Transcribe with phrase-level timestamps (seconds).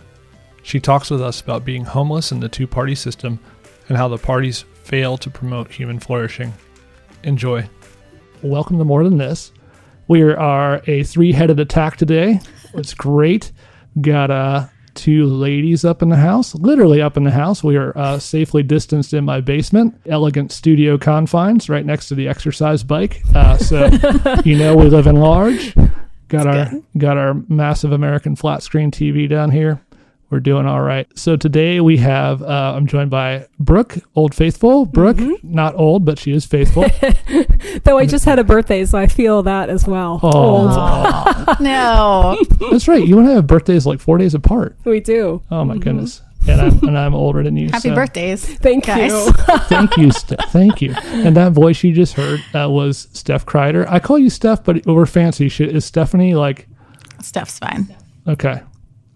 [0.70, 3.40] She talks with us about being homeless in the two party system
[3.88, 6.54] and how the parties fail to promote human flourishing.
[7.24, 7.68] Enjoy.
[8.44, 9.52] Welcome to More Than This.
[10.08, 12.40] We are a three headed attack today.
[12.76, 13.52] It's great.
[14.00, 17.64] Got uh, two ladies up in the house, literally up in the house.
[17.64, 22.28] We are uh, safely distanced in my basement, elegant studio confines right next to the
[22.28, 23.24] exercise bike.
[23.34, 23.90] Uh, so,
[24.46, 25.74] you know, we live in large.
[26.28, 29.82] Got our got our massive American flat screen TV down here.
[30.30, 31.08] We're doing all right.
[31.18, 34.86] So today we have uh, I'm joined by Brooke, Old Faithful.
[34.86, 36.84] Brooke, not old, but she is faithful.
[37.84, 40.20] Though I just had a birthday, so I feel that as well.
[40.22, 42.38] Oh, No.
[42.72, 43.06] that's right.
[43.08, 44.76] You and I have birthdays like four days apart.
[44.84, 45.42] We do.
[45.50, 46.22] Oh my goodness.
[46.48, 47.70] And I'm and I'm older than you.
[47.70, 48.46] Happy so birthdays.
[48.46, 49.12] Thank guys.
[49.12, 49.32] you.
[49.68, 50.52] Thank you, Steph.
[50.52, 50.94] Thank you.
[50.96, 53.86] And that voice you just heard uh, was Steph Kreider.
[53.90, 55.50] I call you Steph, but we're fancy.
[55.50, 55.76] Shit.
[55.76, 56.68] Is Stephanie like
[57.22, 57.94] Steph's fine.
[58.28, 58.62] okay?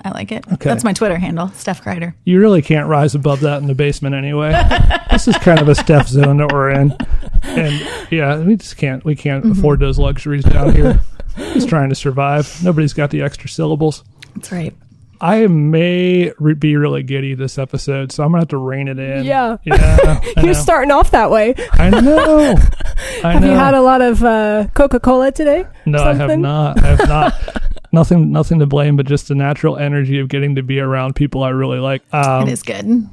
[0.04, 0.46] I like it.
[0.52, 0.70] Okay.
[0.70, 2.14] That's my Twitter handle, Steph Kreider.
[2.26, 4.52] You really can't rise above that in the basement anyway.
[5.12, 6.96] this is kind of a Steph zone that we're in,
[7.44, 11.00] and yeah, we just can't we can't afford those luxuries down here.
[11.38, 12.64] Just trying to survive.
[12.64, 14.04] Nobody's got the extra syllables.
[14.36, 14.76] That's right.
[15.22, 19.00] I may re- be really giddy this episode, so I'm gonna have to rein it
[19.00, 19.24] in.
[19.24, 19.56] Yeah.
[19.64, 20.20] yeah.
[20.44, 21.56] You're starting off that way.
[21.72, 22.56] I know.
[23.24, 23.52] I Have know.
[23.52, 25.66] you had a lot of uh, Coca Cola today?
[25.86, 26.84] No, I have not.
[26.84, 27.64] I have not.
[27.94, 31.44] Nothing, nothing to blame, but just the natural energy of getting to be around people
[31.44, 32.02] I really like.
[32.14, 33.08] Um, it is good.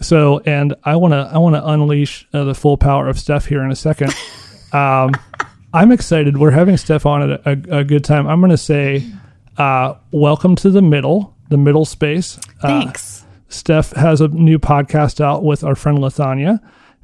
[0.00, 3.46] so, and I want to, I want to unleash uh, the full power of Steph
[3.46, 4.12] here in a second.
[4.72, 5.12] Um,
[5.72, 6.36] I'm excited.
[6.36, 8.26] We're having Steph on at a, a good time.
[8.26, 9.06] I'm going to say,
[9.56, 12.38] uh, welcome to the middle, the middle space.
[12.60, 13.24] Uh, Thanks.
[13.48, 16.58] Steph has a new podcast out with our friend Latanya.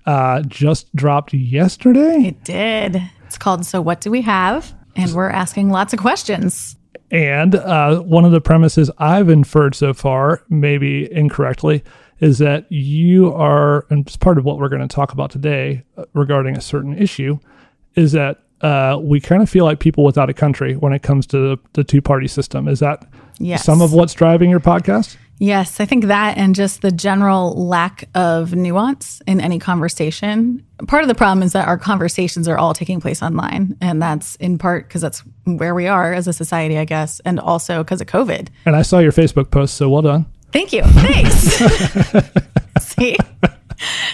[0.05, 2.25] Uh, just dropped yesterday.
[2.27, 3.01] it did.
[3.25, 4.75] It's called So What Do We Have?
[4.97, 6.75] And we're asking lots of questions.
[7.11, 11.83] And uh, one of the premises I've inferred so far, maybe incorrectly,
[12.21, 15.83] is that you are, and it's part of what we're going to talk about today
[15.97, 17.39] uh, regarding a certain issue,
[17.97, 21.27] is that uh, we kind of feel like people without a country when it comes
[21.27, 22.69] to the, the two party system.
[22.69, 23.07] Is that
[23.39, 23.65] Yes.
[23.65, 25.17] some of what's driving your podcast?
[25.41, 30.63] Yes, I think that and just the general lack of nuance in any conversation.
[30.87, 33.75] Part of the problem is that our conversations are all taking place online.
[33.81, 37.41] And that's in part because that's where we are as a society, I guess, and
[37.41, 38.49] also because of COVID.
[38.67, 40.27] And I saw your Facebook post, so well done.
[40.53, 40.83] Thank you.
[40.83, 41.59] Thanks.
[42.81, 43.17] See?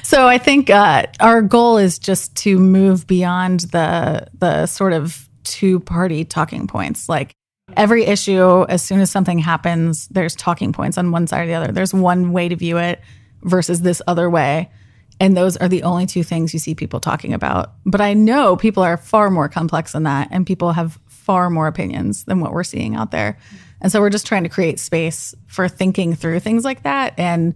[0.05, 5.29] So I think uh, our goal is just to move beyond the the sort of
[5.43, 7.09] two party talking points.
[7.09, 7.35] Like
[7.77, 11.55] every issue, as soon as something happens, there's talking points on one side or the
[11.55, 11.73] other.
[11.73, 13.01] There's one way to view it
[13.43, 14.71] versus this other way.
[15.19, 17.73] And those are the only two things you see people talking about.
[17.87, 21.67] But I know people are far more complex than that, and people have far more
[21.67, 23.39] opinions than what we're seeing out there.
[23.81, 27.55] And so we're just trying to create space for thinking through things like that and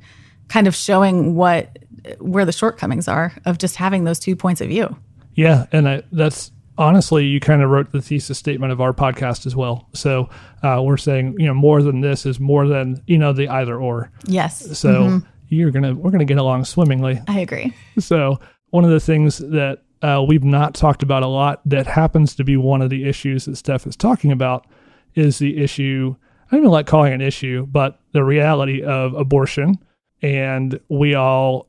[0.48, 1.78] kind of showing what
[2.18, 4.96] where the shortcomings are of just having those two points of view.
[5.34, 9.46] Yeah, and I, that's honestly, you kind of wrote the thesis statement of our podcast
[9.46, 9.88] as well.
[9.94, 10.28] So
[10.62, 13.78] uh, we're saying, you know, more than this is more than you know the either
[13.78, 14.10] or.
[14.24, 17.20] Yes, So you're gonna we're gonna get along swimmingly.
[17.28, 17.74] I agree.
[17.98, 18.40] So
[18.70, 22.44] one of the things that uh, we've not talked about a lot that happens to
[22.44, 24.66] be one of the issues that Steph is talking about
[25.14, 26.16] is the issue.
[26.46, 29.78] I don't even like calling it an issue, but the reality of abortion.
[30.22, 31.66] And we all,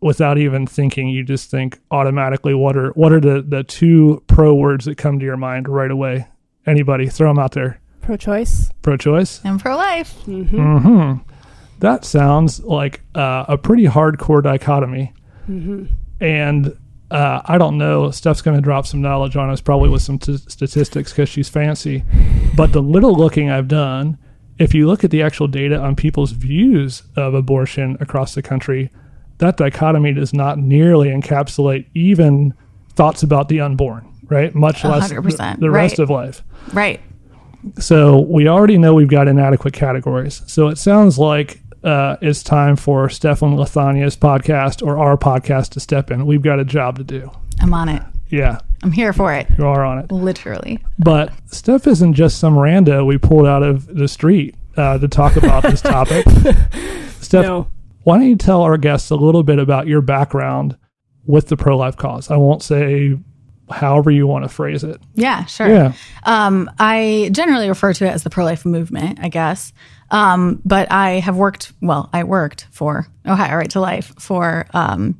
[0.00, 4.54] without even thinking, you just think automatically what are what are the the two pro
[4.54, 6.26] words that come to your mind right away?
[6.66, 7.80] Anybody throw them out there.
[8.00, 8.70] Pro choice.
[8.82, 9.44] Pro-choice.
[9.44, 10.14] And pro life.
[11.80, 15.12] That sounds like uh, a pretty hardcore dichotomy.
[16.20, 16.76] And
[17.10, 18.10] uh, I don't know.
[18.10, 21.48] Steph's going to drop some knowledge on us, probably with some t- statistics because she's
[21.48, 22.04] fancy.
[22.56, 24.18] But the little looking I've done
[24.60, 28.90] if you look at the actual data on people's views of abortion across the country,
[29.40, 32.54] that dichotomy does not nearly encapsulate even
[32.94, 34.54] thoughts about the unborn, right?
[34.54, 36.02] Much less the, 100%, the rest right.
[36.02, 36.42] of life.
[36.72, 37.00] Right.
[37.78, 40.42] So we already know we've got inadequate categories.
[40.46, 45.70] So it sounds like uh, it's time for Steph and Latanya's podcast or our podcast
[45.70, 46.26] to step in.
[46.26, 47.30] We've got a job to do.
[47.60, 48.02] I'm on it.
[48.28, 49.48] Yeah, I'm here for it.
[49.58, 50.12] you are on it.
[50.12, 50.78] Literally.
[50.98, 55.36] But Steph isn't just some rando we pulled out of the street uh, to talk
[55.36, 56.24] about this topic.
[57.20, 57.68] Steph, No.
[58.10, 60.76] Why don't you tell our guests a little bit about your background
[61.26, 62.28] with the pro life cause?
[62.28, 63.16] I won't say
[63.70, 65.00] however you want to phrase it.
[65.14, 65.68] Yeah, sure.
[65.68, 65.92] Yeah.
[66.24, 69.72] Um, I generally refer to it as the pro life movement, I guess.
[70.10, 75.16] Um, but I have worked, well, I worked for Ohio Right to Life for um,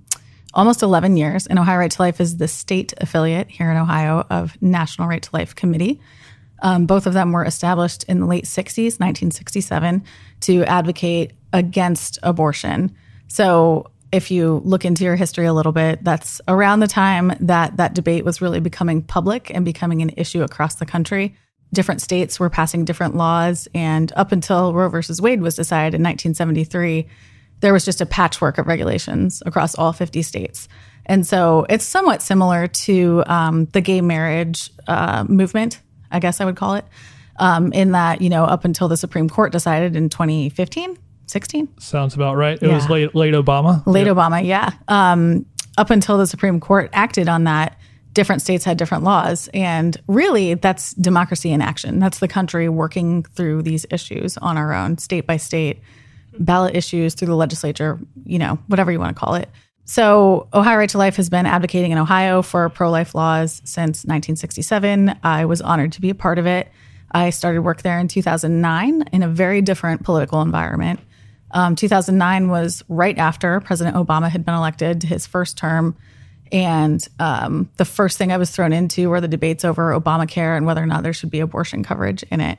[0.53, 1.47] almost 11 years.
[1.47, 5.23] And Ohio Right to Life is the state affiliate here in Ohio of National Right
[5.23, 6.01] to Life Committee.
[6.63, 10.05] Um, both of them were established in the late 60s, 1967,
[10.41, 12.95] to advocate against abortion.
[13.29, 17.77] So, if you look into your history a little bit, that's around the time that
[17.77, 21.37] that debate was really becoming public and becoming an issue across the country.
[21.73, 26.03] Different states were passing different laws, and up until Roe versus Wade was decided in
[26.03, 27.07] 1973,
[27.61, 30.69] there was just a patchwork of regulations across all 50 states.
[31.07, 35.81] And so it's somewhat similar to um, the gay marriage uh, movement,
[36.11, 36.85] I guess I would call it,
[37.37, 42.15] um, in that, you know, up until the Supreme Court decided in 2015, 16, Sounds
[42.15, 42.61] about right.
[42.61, 43.87] It was late, late Obama.
[43.87, 44.73] late Obama, yeah.
[44.89, 45.47] Um,
[45.79, 47.79] up until the Supreme Court acted on that,
[48.13, 49.49] different states had different laws.
[49.55, 52.01] And really, that's democracy in action.
[52.01, 55.81] That's the country working through these issues on our own, state by state,
[56.39, 59.49] ballot issues through the legislature, you know, whatever you want to call it.
[59.85, 64.05] So, Ohio Right to Life has been advocating in Ohio for pro life laws since
[64.05, 65.19] 1967.
[65.25, 66.71] I was honored to be a part of it.
[67.13, 71.01] I started work there in 2009 in a very different political environment.
[71.53, 75.97] Um, 2009 was right after President Obama had been elected to his first term.
[76.53, 80.67] And um, the first thing I was thrown into were the debates over Obamacare and
[80.67, 82.59] whether or not there should be abortion coverage in it,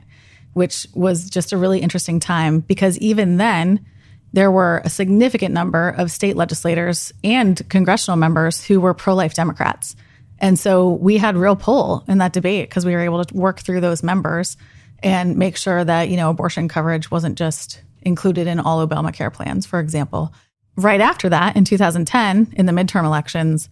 [0.52, 3.84] which was just a really interesting time because even then,
[4.32, 9.34] there were a significant number of state legislators and congressional members who were pro life
[9.34, 9.94] Democrats.
[10.38, 13.60] And so we had real pull in that debate because we were able to work
[13.60, 14.56] through those members
[15.02, 19.66] and make sure that, you know, abortion coverage wasn't just included in all Obamacare plans,
[19.66, 20.32] for example.
[20.76, 23.68] Right after that, in 2010, in the midterm elections,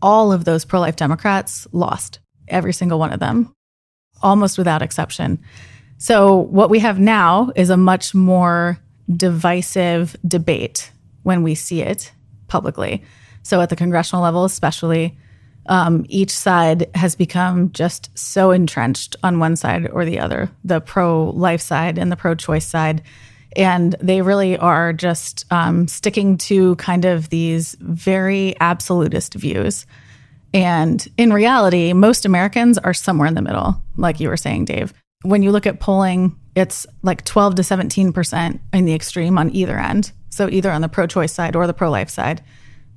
[0.00, 3.54] all of those pro life Democrats lost, every single one of them,
[4.22, 5.38] almost without exception.
[5.98, 8.78] So, what we have now is a much more
[9.14, 10.90] divisive debate
[11.22, 12.12] when we see it
[12.46, 13.02] publicly.
[13.42, 15.16] So, at the congressional level, especially,
[15.68, 20.80] um, each side has become just so entrenched on one side or the other the
[20.80, 23.02] pro life side and the pro choice side.
[23.56, 29.86] And they really are just um, sticking to kind of these very absolutist views.
[30.54, 34.94] And in reality, most Americans are somewhere in the middle, like you were saying, Dave.
[35.22, 39.78] When you look at polling, it's like 12 to 17% in the extreme on either
[39.78, 40.12] end.
[40.30, 42.42] So either on the pro choice side or the pro life side.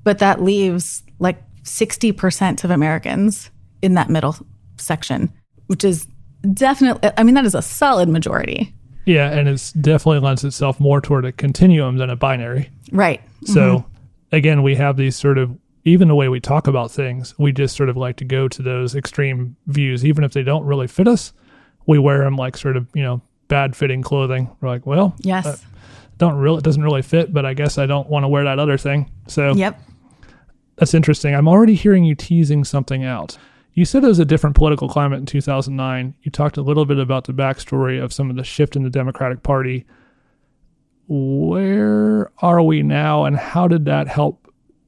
[0.03, 4.35] But that leaves like 60% of Americans in that middle
[4.77, 5.31] section,
[5.67, 6.07] which is
[6.53, 8.73] definitely, I mean, that is a solid majority.
[9.05, 12.69] Yeah, and it's definitely lends itself more toward a continuum than a binary.
[12.91, 13.21] Right.
[13.45, 14.35] So mm-hmm.
[14.35, 17.75] again, we have these sort of even the way we talk about things, we just
[17.75, 21.07] sort of like to go to those extreme views, even if they don't really fit
[21.07, 21.33] us.
[21.87, 24.49] We wear them like sort of you know bad fitting clothing.
[24.61, 25.65] We're like, well, Yes.
[26.17, 28.59] don't really it doesn't really fit, but I guess I don't want to wear that
[28.59, 29.11] other thing.
[29.27, 29.77] So yep.
[30.77, 31.35] that's interesting.
[31.35, 33.37] I'm already hearing you teasing something out.
[33.73, 36.13] You said it was a different political climate in 2009.
[36.21, 38.89] You talked a little bit about the backstory of some of the shift in the
[38.89, 39.85] Democratic Party.
[41.09, 44.47] Where are we now, and how did that help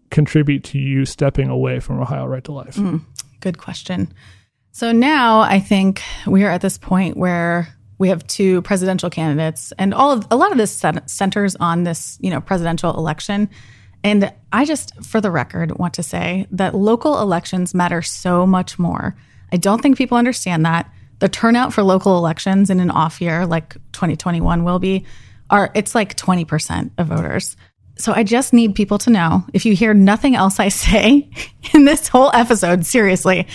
[0.10, 2.76] contribute to you stepping away from Ohio Right to Life?
[2.76, 2.98] Hmm.
[3.42, 4.14] Good question.
[4.72, 7.68] So now I think we are at this point where
[8.04, 12.18] we have two presidential candidates, and all of a lot of this centers on this,
[12.20, 13.50] you know, presidential election.
[14.04, 18.78] And I just, for the record, want to say that local elections matter so much
[18.78, 19.16] more.
[19.54, 20.92] I don't think people understand that.
[21.20, 25.06] The turnout for local elections in an off year like 2021 will be,
[25.50, 27.56] are it's like 20% of voters.
[27.96, 31.30] So I just need people to know if you hear nothing else I say
[31.74, 33.48] in this whole episode, seriously,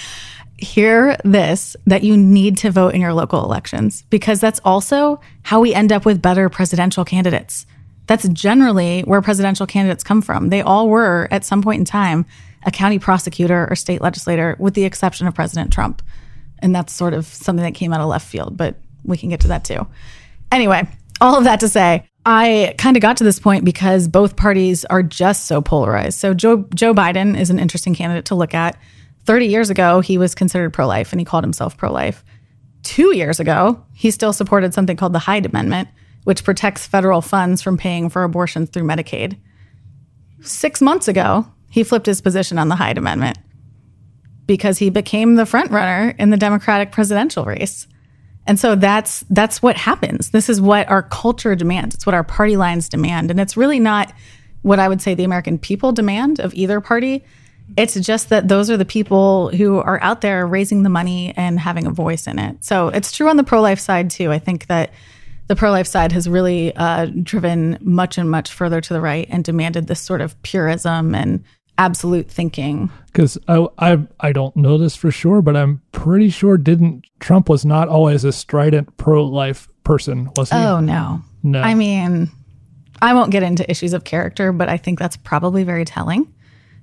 [0.58, 5.60] hear this that you need to vote in your local elections because that's also how
[5.60, 7.64] we end up with better presidential candidates.
[8.06, 10.48] That's generally where presidential candidates come from.
[10.48, 12.26] They all were at some point in time
[12.64, 16.02] a county prosecutor or state legislator, with the exception of President Trump.
[16.58, 19.40] And that's sort of something that came out of left field, but we can get
[19.40, 19.86] to that too.
[20.50, 20.88] Anyway,
[21.20, 24.84] all of that to say, I kind of got to this point because both parties
[24.86, 26.18] are just so polarized.
[26.18, 28.76] So Joe Joe Biden is an interesting candidate to look at.
[29.28, 32.24] 30 years ago, he was considered pro-life and he called himself pro-life.
[32.84, 35.86] 2 years ago, he still supported something called the Hyde Amendment,
[36.24, 39.36] which protects federal funds from paying for abortions through Medicaid.
[40.40, 43.36] 6 months ago, he flipped his position on the Hyde Amendment
[44.46, 47.86] because he became the front runner in the Democratic presidential race.
[48.46, 50.30] And so that's that's what happens.
[50.30, 51.94] This is what our culture demands.
[51.94, 53.30] It's what our party lines demand.
[53.30, 54.10] And it's really not
[54.62, 57.26] what I would say the American people demand of either party.
[57.76, 61.60] It's just that those are the people who are out there raising the money and
[61.60, 62.64] having a voice in it.
[62.64, 64.32] So it's true on the pro life side too.
[64.32, 64.90] I think that
[65.48, 69.26] the pro life side has really uh, driven much and much further to the right
[69.30, 71.42] and demanded this sort of purism and
[71.78, 72.90] absolute thinking.
[73.06, 77.48] Because I, I I don't know this for sure, but I'm pretty sure didn't Trump
[77.48, 80.56] was not always a strident pro life person, was he?
[80.56, 81.22] Oh no.
[81.42, 81.60] No.
[81.60, 82.30] I mean,
[83.00, 86.32] I won't get into issues of character, but I think that's probably very telling.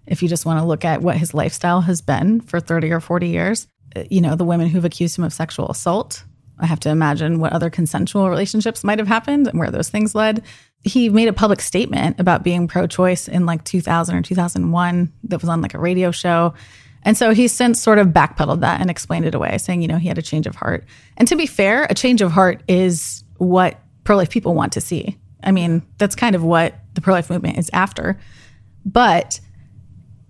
[0.08, 3.00] If you just want to look at what his lifestyle has been for 30 or
[3.00, 6.26] 40 years, Uh, you know, the women who've accused him of sexual assault,
[6.60, 10.14] I have to imagine what other consensual relationships might have happened and where those things
[10.14, 10.42] led.
[10.84, 15.42] He made a public statement about being pro choice in like 2000 or 2001 that
[15.42, 16.54] was on like a radio show.
[17.04, 19.98] And so he's since sort of backpedaled that and explained it away, saying, you know,
[19.98, 20.86] he had a change of heart.
[21.18, 24.82] And to be fair, a change of heart is what pro life people want to
[24.82, 25.18] see.
[25.44, 28.18] I mean, that's kind of what the pro life movement is after.
[28.84, 29.40] But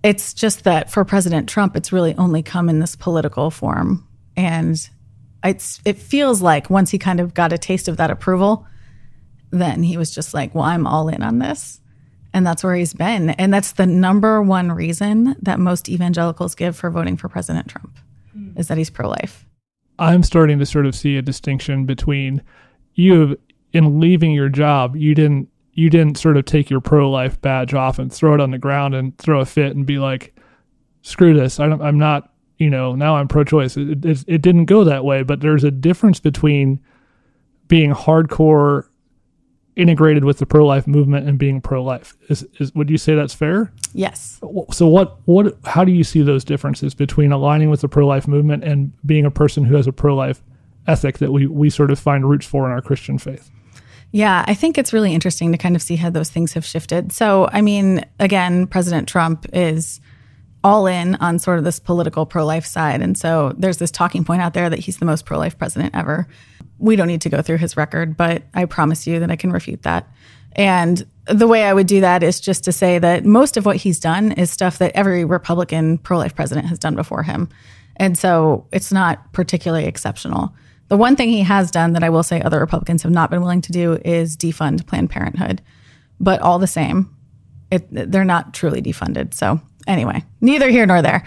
[0.02, 4.06] it's just that for President Trump, it's really only come in this political form.
[4.36, 4.88] And
[5.42, 8.66] it's it feels like once he kind of got a taste of that approval,
[9.50, 11.80] then he was just like, well, I'm all in on this.
[12.32, 13.30] And that's where he's been.
[13.30, 17.98] And that's the number one reason that most evangelicals give for voting for President Trump
[18.32, 18.50] hmm.
[18.56, 19.46] is that he's pro life.
[19.98, 22.42] I'm starting to sort of see a distinction between
[22.94, 23.38] you
[23.72, 27.74] in leaving your job, you didn't you didn't sort of take your pro life badge
[27.74, 30.34] off and throw it on the ground and throw a fit and be like,
[31.02, 33.76] screw this, I don't, I'm not, you know, now I'm pro choice.
[33.76, 36.80] It, it, it didn't go that way, but there's a difference between
[37.68, 38.86] being hardcore
[39.76, 42.16] integrated with the pro life movement and being pro life.
[42.30, 43.70] Is, is would you say that's fair?
[43.92, 44.40] Yes.
[44.72, 48.26] So what what how do you see those differences between aligning with the pro life
[48.26, 50.42] movement and being a person who has a pro life
[50.86, 53.50] ethic that we we sort of find roots for in our Christian faith?
[54.16, 57.12] Yeah, I think it's really interesting to kind of see how those things have shifted.
[57.12, 60.00] So, I mean, again, President Trump is
[60.64, 63.02] all in on sort of this political pro life side.
[63.02, 65.94] And so there's this talking point out there that he's the most pro life president
[65.94, 66.26] ever.
[66.78, 69.52] We don't need to go through his record, but I promise you that I can
[69.52, 70.08] refute that.
[70.52, 73.76] And the way I would do that is just to say that most of what
[73.76, 77.50] he's done is stuff that every Republican pro life president has done before him.
[77.96, 80.54] And so it's not particularly exceptional.
[80.88, 83.40] The one thing he has done that I will say other Republicans have not been
[83.40, 85.62] willing to do is defund Planned Parenthood.
[86.20, 87.14] But all the same,
[87.70, 89.34] it, they're not truly defunded.
[89.34, 91.24] So, anyway, neither here nor there.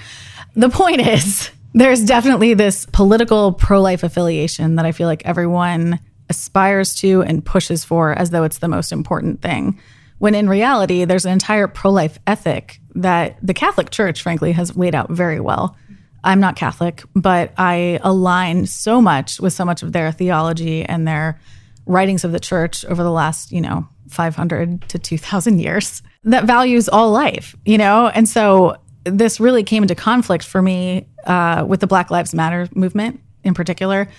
[0.56, 6.00] The point is, there's definitely this political pro life affiliation that I feel like everyone
[6.30, 9.80] aspires to and pushes for as though it's the most important thing.
[10.20, 14.76] When in reality, there's an entire pro life ethic that the Catholic Church, frankly, has
[14.76, 15.78] laid out very well.
[16.24, 21.08] I'm not Catholic, but I align so much with so much of their theology and
[21.08, 21.40] their
[21.86, 26.90] writings of the church over the last, you know, 500 to 2000 years that values
[26.90, 28.08] all life, you know?
[28.08, 32.68] And so this really came into conflict for me uh, with the Black Lives Matter
[32.76, 34.10] movement in particular.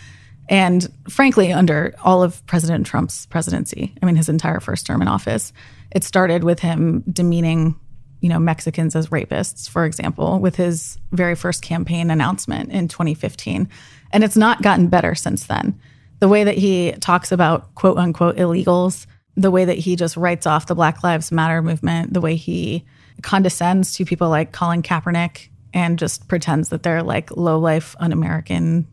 [0.49, 5.09] And frankly, under all of President Trump's presidency, I mean, his entire first term in
[5.09, 5.53] office,
[5.93, 7.79] it started with him demeaning,
[8.21, 13.69] you know, Mexicans as rapists, for example, with his very first campaign announcement in 2015.
[14.13, 15.79] And it's not gotten better since then.
[16.21, 20.47] The way that he talks about quote unquote illegals, the way that he just writes
[20.47, 22.85] off the Black Lives Matter movement, the way he
[23.23, 28.13] condescends to people like Colin Kaepernick and just pretends that they're like low life, un
[28.13, 28.87] American,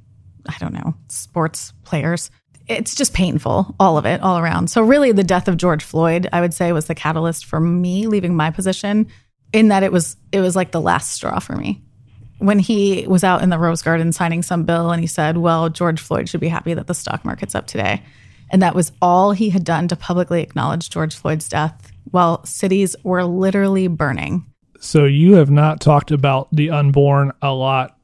[0.47, 2.29] I don't know, sports players.
[2.67, 4.69] It's just painful, all of it, all around.
[4.69, 8.07] So, really, the death of George Floyd, I would say, was the catalyst for me
[8.07, 9.07] leaving my position
[9.53, 11.81] in that it was it was like the last straw for me.
[12.39, 15.69] When he was out in the Rose Garden signing some bill and he said, Well,
[15.69, 18.03] George Floyd should be happy that the stock market's up today.
[18.49, 22.95] And that was all he had done to publicly acknowledge George Floyd's death while cities
[23.03, 24.45] were literally burning.
[24.79, 27.97] So you have not talked about the unborn a lot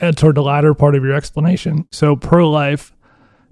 [0.00, 1.86] uh, toward the latter part of your explanation.
[1.90, 2.92] So pro life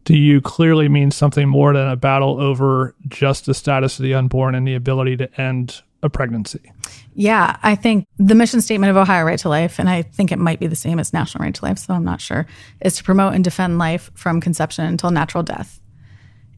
[0.04, 4.14] to you clearly means something more than a battle over just the status of the
[4.14, 6.72] unborn and the ability to end a pregnancy.
[7.14, 10.38] Yeah, I think the mission statement of Ohio Right to Life, and I think it
[10.38, 12.46] might be the same as National Right to Life, so I'm not sure,
[12.80, 15.80] is to promote and defend life from conception until natural death.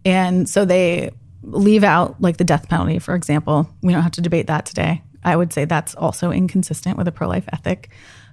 [0.05, 1.11] And so they
[1.43, 3.69] leave out like the death penalty, for example.
[3.83, 5.03] We don't have to debate that today.
[5.25, 7.91] I would say that's also inconsistent with a pro life ethic.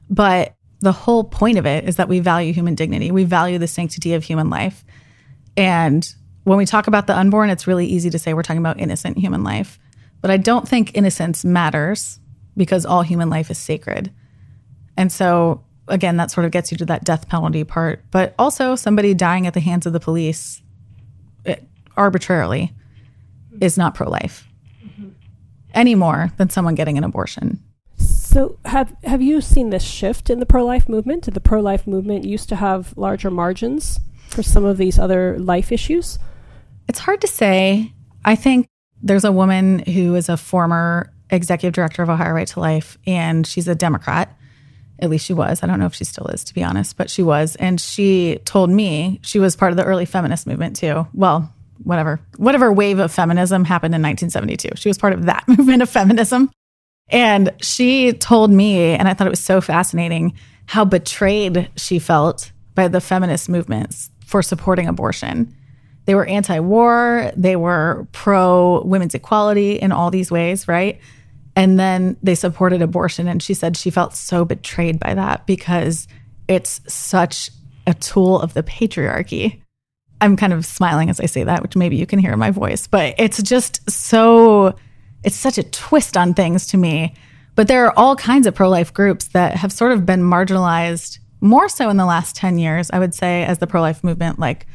[0.09, 3.67] But the whole point of it is that we value human dignity, we value the
[3.67, 4.85] sanctity of human life.
[5.55, 6.07] And
[6.43, 9.17] when we talk about the unborn, it's really easy to say we're talking about innocent
[9.17, 9.79] human life.
[10.21, 12.19] But I don't think innocence matters
[12.55, 14.11] because all human life is sacred.
[14.95, 18.03] And so, again, that sort of gets you to that death penalty part.
[18.11, 20.61] But also, somebody dying at the hands of the police
[21.45, 21.63] it,
[21.95, 22.73] arbitrarily
[23.61, 24.47] is not pro life
[24.85, 25.09] mm-hmm.
[25.73, 27.63] any more than someone getting an abortion.
[28.37, 31.23] So have have you seen this shift in the pro life movement?
[31.33, 35.71] The pro life movement used to have larger margins for some of these other life
[35.71, 36.19] issues.
[36.87, 37.93] It's hard to say.
[38.23, 38.67] I think
[39.01, 43.47] there's a woman who is a former executive director of Ohio Right to Life, and
[43.47, 44.37] she's a Democrat.
[44.99, 45.63] At least she was.
[45.63, 47.55] I don't know if she still is, to be honest, but she was.
[47.55, 51.07] And she told me she was part of the early feminist movement too.
[51.11, 51.51] Well,
[51.83, 54.75] whatever, whatever wave of feminism happened in 1972.
[54.75, 56.51] She was part of that movement of feminism.
[57.09, 60.33] And she told me, and I thought it was so fascinating,
[60.65, 65.55] how betrayed she felt by the feminist movements for supporting abortion.
[66.05, 70.99] They were anti war, they were pro women's equality in all these ways, right?
[71.55, 73.27] And then they supported abortion.
[73.27, 76.07] And she said she felt so betrayed by that because
[76.47, 77.49] it's such
[77.87, 79.61] a tool of the patriarchy.
[80.21, 82.51] I'm kind of smiling as I say that, which maybe you can hear in my
[82.51, 84.75] voice, but it's just so,
[85.27, 87.13] it's such a twist on things to me.
[87.55, 91.19] But there are all kinds of pro life groups that have sort of been marginalized
[91.41, 94.39] more so in the last 10 years, I would say, as the pro life movement
[94.39, 94.67] like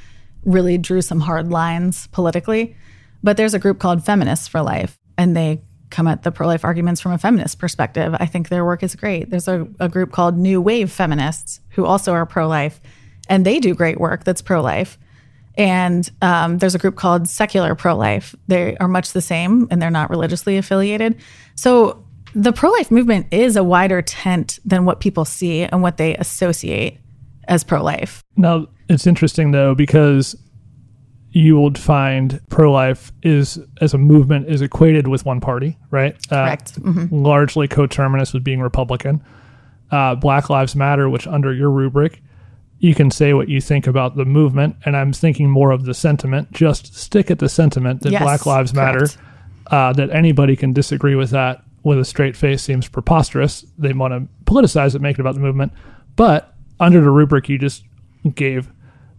[0.45, 2.77] really drew some hard lines politically.
[3.23, 6.67] But there's a group called Feminists for Life, and they come at the pro life
[6.67, 8.15] arguments from a feminist perspective.
[8.21, 9.31] I think their work is great.
[9.31, 12.79] There's a, a group called New Wave Feminists who also are pro life,
[13.27, 14.99] and they do great work that's pro life.
[15.57, 18.35] And um, there's a group called Secular Pro Life.
[18.49, 21.17] They are much the same and they're not religiously affiliated.
[21.55, 22.05] So
[22.35, 26.17] the pro life movement is a wider tent than what people see and what they
[26.17, 26.99] associate
[27.49, 28.23] as pro life.
[28.37, 30.35] Now, it's interesting though because
[31.33, 36.15] you would find pro-life is as a movement is equated with one party, right?
[36.31, 36.83] Uh, Correct.
[36.83, 37.09] Mhm.
[37.11, 39.23] Largely coterminous with being Republican.
[39.91, 42.23] Uh, Black Lives Matter, which under your rubric,
[42.83, 45.95] you can say what you think about the movement, and I'm thinking more of the
[45.95, 46.51] sentiment.
[46.51, 49.07] Just stick at the sentiment that Yes, Black Lives Matter.
[49.69, 53.65] Uh, that anybody can disagree with that with a straight face seems preposterous.
[53.79, 55.73] They want to politicize it, make it about the movement.
[56.17, 57.85] But under the rubric you just
[58.35, 58.69] gave,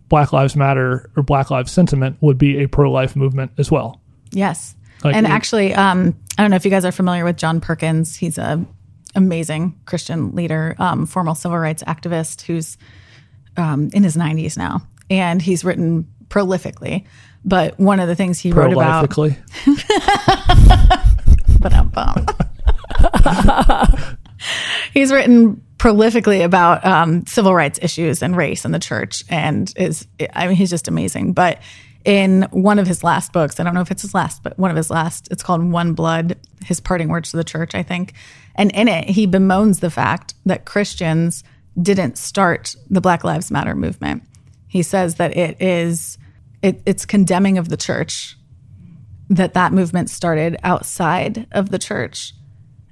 [0.10, 4.02] Black Lives Matter or Black Lives sentiment would be a pro life movement as well.
[4.32, 4.76] Yes.
[5.06, 7.62] Like and we- actually, um, I don't know if you guys are familiar with John
[7.62, 8.18] Perkins.
[8.18, 8.64] He's a
[9.16, 12.78] amazing Christian leader, um, former civil rights activist who's
[13.58, 14.82] um, in his 90s now.
[15.10, 17.06] And he's written prolifically.
[17.46, 19.38] But one of the things he wrote about lifeically.
[21.60, 22.26] Ba-dum-bum.
[24.94, 30.08] He's written prolifically about um, civil rights issues and race in the church, and is
[30.34, 31.34] I mean he's just amazing.
[31.34, 31.60] But
[32.06, 34.72] in one of his last books, I don't know if it's his last, but one
[34.72, 38.14] of his last, it's called One Blood: His Parting Words to the Church, I think.
[38.56, 41.44] And in it, he bemoans the fact that Christians
[41.82, 44.24] didn't start the Black Lives Matter movement.
[44.68, 46.18] He says that it is
[46.62, 48.38] it, it's condemning of the church
[49.30, 52.34] that that movement started outside of the church.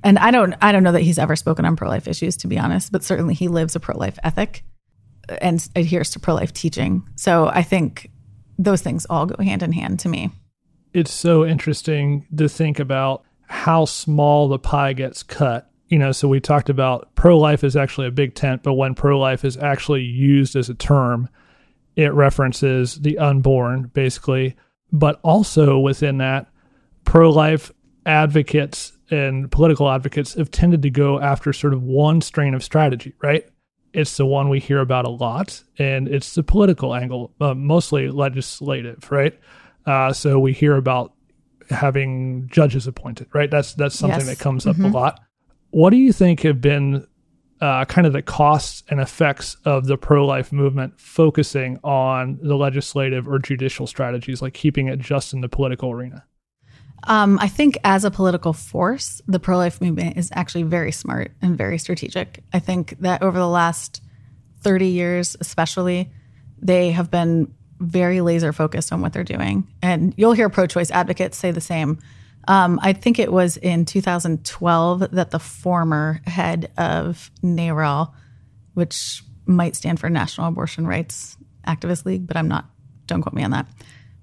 [0.03, 2.57] And I don't I don't know that he's ever spoken on pro-life issues to be
[2.57, 4.63] honest, but certainly he lives a pro-life ethic
[5.29, 7.03] uh, and adheres to pro-life teaching.
[7.15, 8.09] So I think
[8.57, 10.31] those things all go hand in hand to me.
[10.93, 15.70] it's so interesting to think about how small the pie gets cut.
[15.91, 18.95] You know, so we talked about pro life is actually a big tent, but when
[18.95, 21.27] pro life is actually used as a term,
[21.97, 24.55] it references the unborn, basically.
[24.93, 26.47] But also within that,
[27.03, 27.71] pro life
[28.05, 33.13] advocates and political advocates have tended to go after sort of one strain of strategy,
[33.21, 33.45] right?
[33.93, 38.09] It's the one we hear about a lot, and it's the political angle, uh, mostly
[38.09, 39.37] legislative, right?
[39.85, 41.13] Uh, so we hear about
[41.69, 43.51] having judges appointed, right?
[43.51, 44.29] That's that's something Yes.
[44.29, 45.19] that comes up a lot.
[45.71, 47.07] What do you think have been
[47.61, 53.27] uh, kind of the costs and effects of the pro-life movement focusing on the legislative
[53.27, 56.25] or judicial strategies, like keeping it just in the political arena?
[57.03, 61.31] Um, I think as a political force, the pro life movement is actually very smart
[61.41, 62.43] and very strategic.
[62.53, 64.01] I think that over the last
[64.61, 66.11] 30 years, especially,
[66.59, 69.67] they have been very laser focused on what they're doing.
[69.81, 71.97] And you'll hear pro choice advocates say the same.
[72.47, 78.13] Um, I think it was in 2012 that the former head of NARAL,
[78.73, 82.65] which might stand for National Abortion Rights Activist League, but I'm not,
[83.05, 83.67] don't quote me on that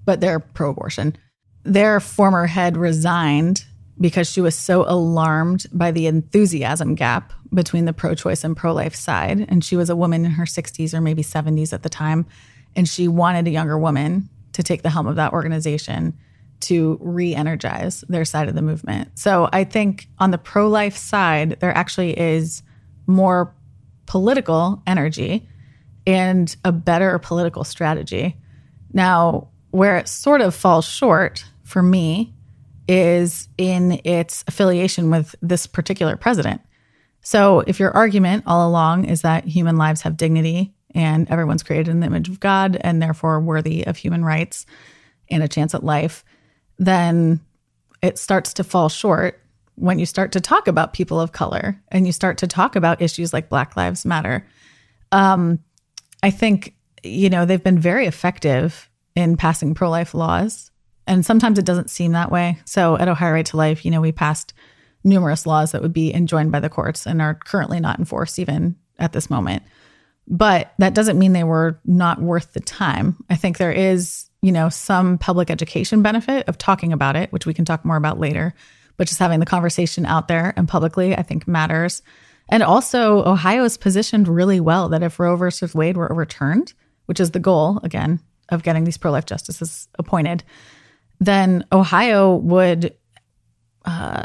[0.08, 1.14] but they're pro abortion.
[1.64, 3.66] Their former head resigned
[4.00, 8.72] because she was so alarmed by the enthusiasm gap between the pro choice and pro
[8.72, 9.44] life side.
[9.50, 12.24] And she was a woman in her 60s or maybe 70s at the time.
[12.74, 16.16] And she wanted a younger woman to take the helm of that organization
[16.60, 19.18] to re energize their side of the movement.
[19.18, 22.62] So I think on the pro life side, there actually is
[23.06, 23.54] more
[24.06, 25.48] political energy
[26.06, 28.36] and a better political strategy.
[28.92, 32.34] Now, where it sort of falls short for me
[32.88, 36.62] is in its affiliation with this particular president.
[37.20, 41.88] So, if your argument all along is that human lives have dignity and everyone's created
[41.88, 44.64] in the image of God and therefore worthy of human rights
[45.30, 46.24] and a chance at life,
[46.78, 47.40] then
[48.02, 49.40] it starts to fall short
[49.74, 53.02] when you start to talk about people of color and you start to talk about
[53.02, 54.46] issues like Black Lives Matter.
[55.12, 55.60] Um,
[56.22, 60.70] I think, you know, they've been very effective in passing pro life laws.
[61.06, 62.58] And sometimes it doesn't seem that way.
[62.66, 64.52] So at Ohio Right to Life, you know, we passed
[65.04, 68.76] numerous laws that would be enjoined by the courts and are currently not enforced even
[68.98, 69.62] at this moment.
[70.26, 73.16] But that doesn't mean they were not worth the time.
[73.30, 77.46] I think there is, you know, some public education benefit of talking about it, which
[77.46, 78.54] we can talk more about later.
[78.96, 82.02] But just having the conversation out there and publicly, I think matters.
[82.48, 86.72] And also, Ohio is positioned really well that if Roe versus Wade were overturned,
[87.06, 90.44] which is the goal, again, of getting these pro life justices appointed,
[91.20, 92.94] then Ohio would
[93.84, 94.24] uh,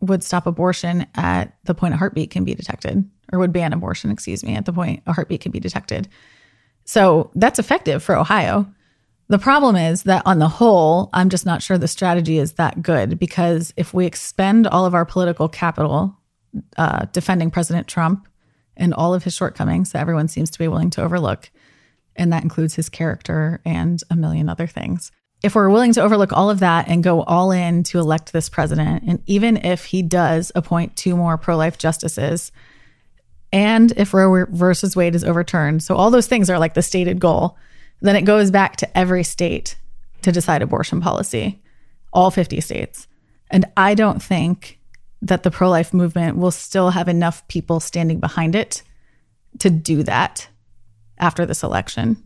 [0.00, 4.10] would stop abortion at the point a heartbeat can be detected, or would ban abortion,
[4.10, 6.08] excuse me, at the point a heartbeat can be detected.
[6.84, 8.66] So that's effective for Ohio.
[9.28, 12.82] The problem is that on the whole, I'm just not sure the strategy is that
[12.82, 16.16] good because if we expend all of our political capital
[16.76, 18.28] uh, defending President Trump
[18.76, 21.50] and all of his shortcomings that everyone seems to be willing to overlook,
[22.16, 25.10] and that includes his character and a million other things.
[25.42, 28.48] If we're willing to overlook all of that and go all in to elect this
[28.48, 32.52] president, and even if he does appoint two more pro life justices,
[33.52, 37.20] and if Roe versus Wade is overturned, so all those things are like the stated
[37.20, 37.56] goal,
[38.00, 39.76] then it goes back to every state
[40.22, 41.62] to decide abortion policy,
[42.12, 43.06] all 50 states.
[43.50, 44.78] And I don't think
[45.22, 48.82] that the pro life movement will still have enough people standing behind it
[49.60, 50.48] to do that
[51.18, 52.22] after this election.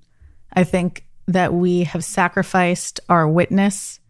[0.53, 4.01] I think that we have sacrificed our witness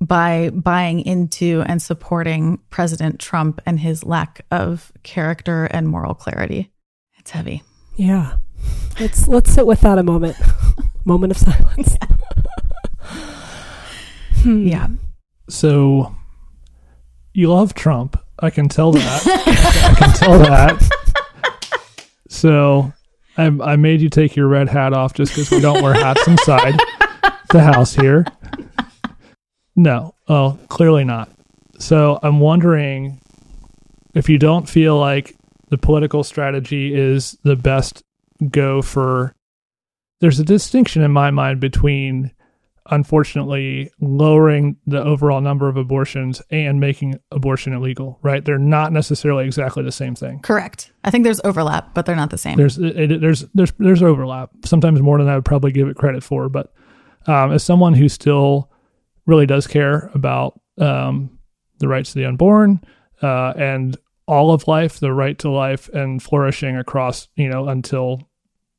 [0.00, 6.70] by buying into and supporting President Trump and his lack of character and moral clarity.
[7.18, 7.62] It's heavy.
[7.96, 8.36] Yeah.
[9.00, 10.36] Let's let's sit with that a moment.
[11.04, 11.96] moment of silence.
[14.42, 14.66] Hmm.
[14.66, 14.88] Yeah.
[15.48, 16.14] So
[17.32, 18.20] you love Trump.
[18.38, 19.26] I can tell that.
[19.26, 20.90] I can tell that.
[22.28, 22.92] So
[23.38, 26.26] I, I made you take your red hat off just because we don't wear hats
[26.26, 26.78] inside
[27.50, 28.26] the house here.
[29.74, 31.30] No, oh, clearly not.
[31.78, 33.20] So I'm wondering
[34.14, 35.34] if you don't feel like
[35.68, 38.02] the political strategy is the best
[38.50, 39.34] go for.
[40.20, 42.32] There's a distinction in my mind between
[42.90, 49.44] unfortunately lowering the overall number of abortions and making abortion illegal right they're not necessarily
[49.44, 50.92] exactly the same thing Correct.
[51.04, 52.56] I think there's overlap, but they're not the same.
[52.56, 56.22] there's it, there's there's there's overlap sometimes more than i would probably give it credit
[56.22, 56.72] for but
[57.26, 58.70] um, as someone who still
[59.26, 61.38] really does care about um,
[61.78, 62.80] the rights of the unborn
[63.22, 63.96] uh, and
[64.26, 68.28] all of life the right to life and flourishing across you know until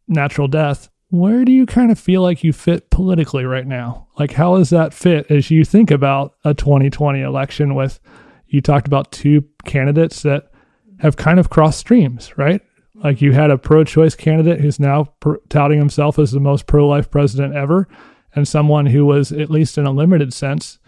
[0.08, 4.08] natural death where do you kind of feel like you fit politically right now?
[4.20, 8.00] Like how does that fit as you think about a 2020 election with
[8.48, 10.52] you talked about two candidates that
[11.00, 12.62] have kind of crossed streams right?
[12.96, 15.14] Like you had a pro-choice candidate who's now
[15.50, 17.88] touting himself as the most pro-life president ever
[18.36, 20.80] and someone who was at least in a limited sense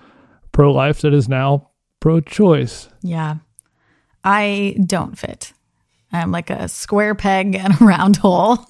[0.52, 1.70] pro-life that is now
[2.00, 2.90] pro-choice.
[3.04, 3.36] Yeah.
[4.24, 5.54] I don't fit.
[6.12, 8.66] I'm like a square peg in a round hole.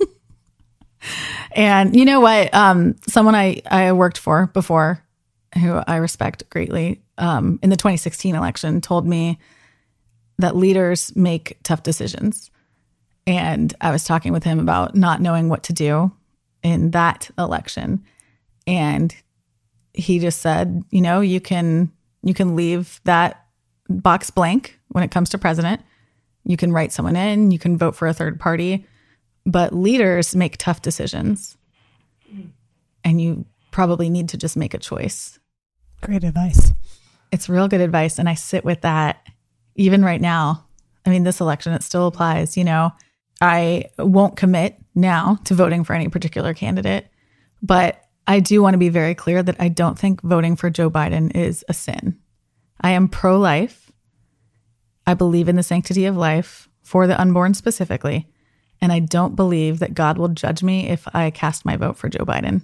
[1.52, 2.54] and you know what?
[2.54, 5.04] Um, someone I, I worked for before,
[5.56, 9.40] who I respect greatly, um, in the 2016 election told me
[10.38, 12.50] that leaders make tough decisions.
[13.28, 16.12] And I was talking with him about not knowing what to do
[16.64, 18.04] in that election.
[18.66, 19.16] And
[19.94, 21.92] he just said, you know, you can
[22.24, 23.46] you can leave that
[23.88, 25.82] box blank when it comes to president.
[26.44, 28.86] You can write someone in, you can vote for a third party,
[29.46, 31.58] but leaders make tough decisions.
[33.04, 35.40] And you probably need to just make a choice.
[36.02, 36.74] Great advice.
[37.32, 38.20] It's real good advice.
[38.20, 39.26] And I sit with that
[39.76, 40.66] even right now.
[41.06, 42.58] I mean, this election, it still applies.
[42.58, 42.92] You know,
[43.42, 47.08] I won't commit now to voting for any particular candidate,
[47.62, 50.90] but I do want to be very clear that I don't think voting for Joe
[50.90, 52.20] Biden is a sin.
[52.82, 53.89] I am pro life.
[55.08, 58.28] I believe in the sanctity of life for the unborn specifically.
[58.82, 62.10] And I don't believe that God will judge me if I cast my vote for
[62.10, 62.62] Joe Biden.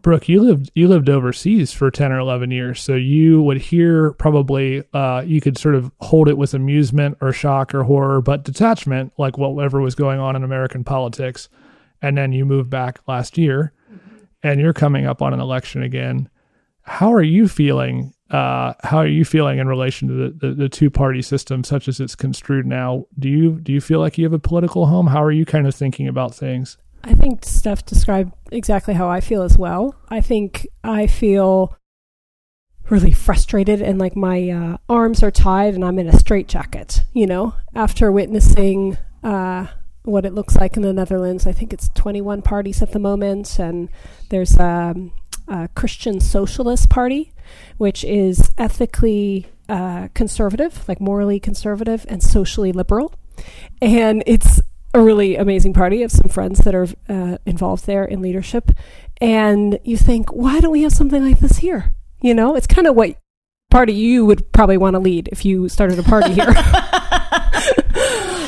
[0.00, 4.12] Brooke, you lived you lived overseas for ten or eleven years, so you would hear
[4.12, 8.44] probably uh, you could sort of hold it with amusement or shock or horror, but
[8.44, 11.48] detachment, like whatever was going on in American politics.
[12.02, 13.72] And then you moved back last year,
[14.42, 16.28] and you're coming up on an election again.
[16.82, 18.12] How are you feeling?
[18.30, 21.88] Uh, how are you feeling in relation to the, the, the two party system, such
[21.88, 23.06] as it's construed now?
[23.18, 25.08] Do you do you feel like you have a political home?
[25.08, 26.78] How are you kind of thinking about things?
[27.02, 29.94] I think Steph described exactly how I feel as well.
[30.08, 31.76] I think I feel
[32.90, 37.26] really frustrated and like my uh, arms are tied and I'm in a straitjacket, you
[37.26, 39.66] know, after witnessing uh,
[40.04, 41.46] what it looks like in the Netherlands.
[41.46, 43.88] I think it's 21 parties at the moment, and
[44.28, 45.12] there's um,
[45.48, 47.32] a Christian Socialist Party,
[47.76, 53.12] which is ethically uh, conservative, like morally conservative, and socially liberal.
[53.82, 54.60] And it's
[54.92, 55.98] a really amazing party.
[55.98, 58.70] I have some friends that are uh, involved there in leadership.
[59.20, 61.94] And you think, why don't we have something like this here?
[62.22, 63.16] You know, it's kind of what
[63.70, 66.46] party you would probably want to lead if you started a party here.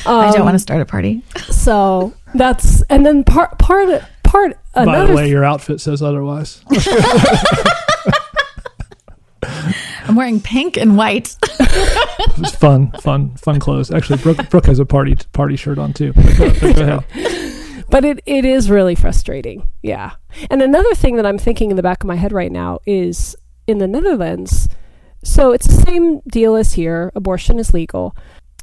[0.08, 1.22] I don't Um, want to start a party.
[1.50, 6.62] So that's and then part part part By the way, your outfit says otherwise.
[10.08, 11.36] I'm wearing pink and white.
[12.38, 13.90] It's fun, fun, fun clothes.
[13.90, 16.12] Actually, Brooke, Brooke has a party party shirt on too.
[16.12, 17.84] But go, but go ahead.
[17.90, 19.70] but it, it is really frustrating.
[19.82, 20.12] Yeah.
[20.50, 23.36] And another thing that I'm thinking in the back of my head right now is
[23.66, 24.68] in the Netherlands,
[25.24, 27.10] so it's the same deal as here.
[27.14, 28.14] Abortion is legal.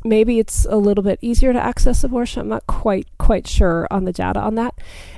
[0.03, 2.41] Maybe it's a little bit easier to access abortion.
[2.41, 4.75] I'm not quite quite sure on the data on that.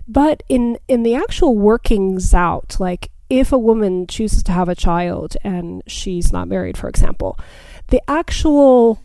[0.07, 4.75] But in in the actual workings out, like if a woman chooses to have a
[4.75, 7.39] child and she's not married, for example,
[7.87, 9.01] the actual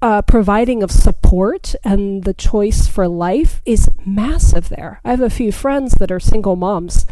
[0.00, 5.00] uh, providing of support and the choice for life is massive there.
[5.04, 7.04] I have a few friends that are single moms,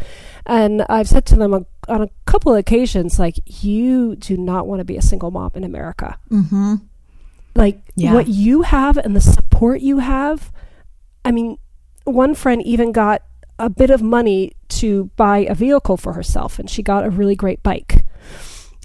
[0.45, 4.67] and I've said to them on, on a couple of occasions, like, you do not
[4.67, 6.17] want to be a single mom in America.
[6.31, 6.75] Mm-hmm.
[7.57, 8.13] Like, Yeah.
[8.13, 10.51] what you have and the support you have.
[11.25, 11.57] I mean,
[12.05, 13.21] one friend even got
[13.59, 17.35] a bit of money to buy a vehicle for herself, and she got a really
[17.35, 18.05] great bike,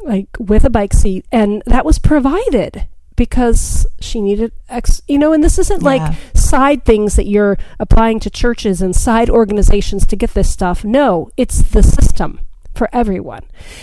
[0.03, 5.35] like with a bike seat, and that was provided because she needed ex you know
[5.35, 10.17] and this isn't like side things that you're applying to churches and side organizations to
[10.17, 12.41] get this stuff no it's the system
[12.75, 13.43] for everyone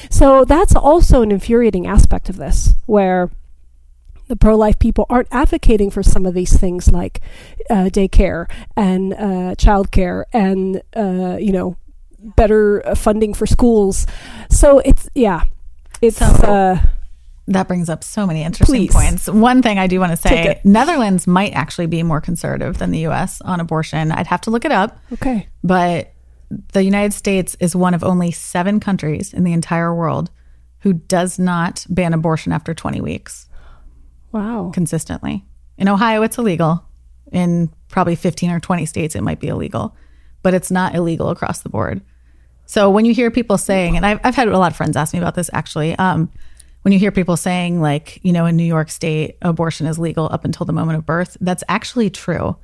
[0.09, 3.29] so that's also an infuriating aspect of this where
[4.29, 7.19] the pro life people aren't advocating for some of these things like
[7.69, 11.75] uh, daycare and uh, childcare and uh, you know
[12.35, 14.05] better funding for schools.
[14.49, 15.43] So it's yeah,
[16.01, 16.79] it's So- uh,
[17.47, 18.93] That brings up so many interesting Please.
[18.93, 19.27] points.
[19.27, 20.61] One thing I do want to say.
[20.63, 24.11] Netherlands might actually be more conservative than the US on abortion.
[24.11, 25.47] I'd have to look it up, okay.
[25.63, 26.13] but
[26.73, 30.29] the United States is one of only seven countries in the entire world
[30.81, 33.48] who does not ban abortion after 20 weeks
[34.31, 34.71] Wow.
[34.73, 35.45] consistently.
[35.77, 36.83] In Ohio, it's illegal.
[37.31, 39.95] In probably 15 or 20 states, it might be illegal,
[40.43, 42.01] but it's not illegal across the board.
[42.65, 45.13] So when you hear people saying, and I've, I've had a lot of friends ask
[45.13, 46.29] me about this actually, um,
[46.83, 50.27] when you hear people saying, like, you know, in New York State, abortion is legal
[50.31, 52.55] up until the moment of birth, that's actually true.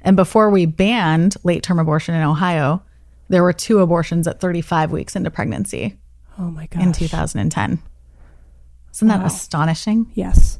[0.00, 2.82] And before we banned late term abortion in Ohio,
[3.28, 5.96] there were two abortions at 35 weeks into pregnancy
[6.38, 6.82] Oh my gosh.
[6.82, 7.78] in 2010.
[8.92, 10.10] Isn't that astonishing?
[10.14, 10.58] Yes.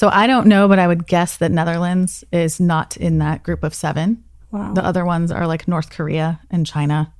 [0.00, 3.62] So I don't know, but I would guess that Netherlands is not in that group
[3.62, 4.24] of seven.
[4.50, 4.72] Wow.
[4.72, 7.12] The other ones are like North Korea and China,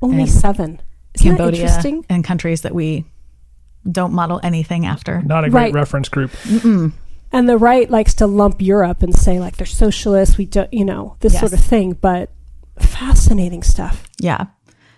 [0.00, 0.80] Only and seven.
[1.12, 2.06] Isn't that Cambodia, interesting?
[2.08, 3.04] and countries that we
[3.92, 5.20] don't model anything after.
[5.20, 5.74] Not a great Right.
[5.74, 6.30] reference group.
[7.30, 10.38] And the right likes to lump Europe and say like they're socialists.
[10.38, 11.40] We don't, you know, this Yes.
[11.40, 11.92] sort of thing.
[11.92, 12.30] But
[12.78, 14.04] fascinating stuff.
[14.18, 14.46] Yeah.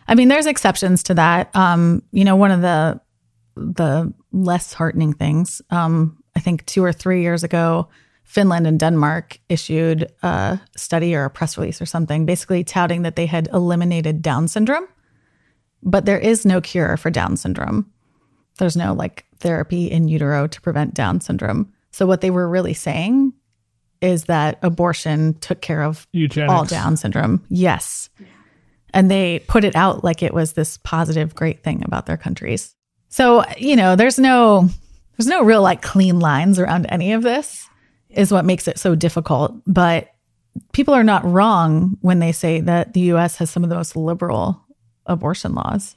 [0.07, 1.51] I mean, there's exceptions to that.
[1.57, 3.01] Um, you know, one of the
[3.57, 7.89] the less heartening things, um, I think two or three years ago,
[8.25, 13.17] Finland and Denmark issued a study or a press release or something, basically touting that
[13.17, 14.87] they had eliminated Down syndrome,
[15.83, 17.91] but there is no cure for Down syndrome.
[18.59, 21.73] There's no like therapy in utero to prevent Down syndrome.
[21.91, 23.33] So what they were really saying
[24.01, 26.53] is that abortion took care of Eugenics.
[26.53, 27.45] all Down syndrome.
[27.49, 28.11] Yes.
[28.95, 32.75] And they put it out like it was this positive, great thing about their countries.
[33.09, 34.69] So, you know, there's no
[35.21, 37.69] there's no real like clean lines around any of this
[38.09, 39.55] is what makes it so difficult.
[39.67, 40.09] But
[40.73, 43.95] people are not wrong when they say that the US has some of the most
[43.97, 44.65] liberal
[45.05, 45.95] abortion laws.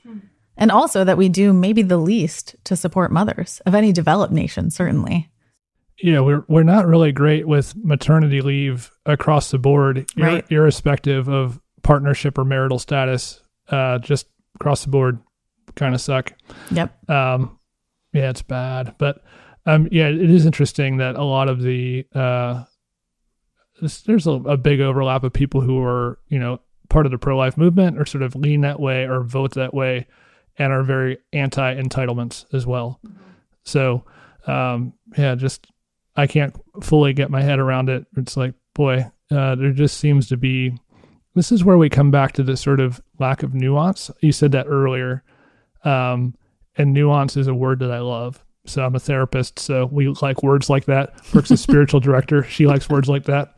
[0.57, 4.69] And also that we do maybe the least to support mothers of any developed nation,
[4.69, 5.31] certainly.
[5.99, 10.45] Yeah, we're we're not really great with maternity leave across the board, ir- Right.
[10.51, 13.39] irrespective of partnership or marital status.
[13.69, 15.19] Uh, just across the board,
[15.75, 16.33] kind of suck.
[16.71, 17.09] Yep.
[17.09, 17.57] Um,
[18.13, 19.23] yeah, it's bad, but
[19.65, 22.63] um, yeah, it is interesting that a lot of the uh,
[24.05, 27.35] there's a, a big overlap of people who are you know part of the pro
[27.37, 30.07] life movement or sort of lean that way or vote that way,
[30.57, 32.99] and are very anti entitlements as well.
[33.63, 34.05] So
[34.47, 35.67] um, yeah, just
[36.15, 38.05] I can't fully get my head around it.
[38.17, 40.77] It's like boy, uh, there just seems to be.
[41.35, 44.11] This is where we come back to this sort of lack of nuance.
[44.21, 45.23] You said that earlier.
[45.83, 46.35] Um,
[46.77, 48.43] and nuance is a word that I love.
[48.65, 51.13] So I'm a therapist, so we like words like that.
[51.31, 52.43] Brooke's a spiritual director.
[52.43, 53.55] She likes words like that.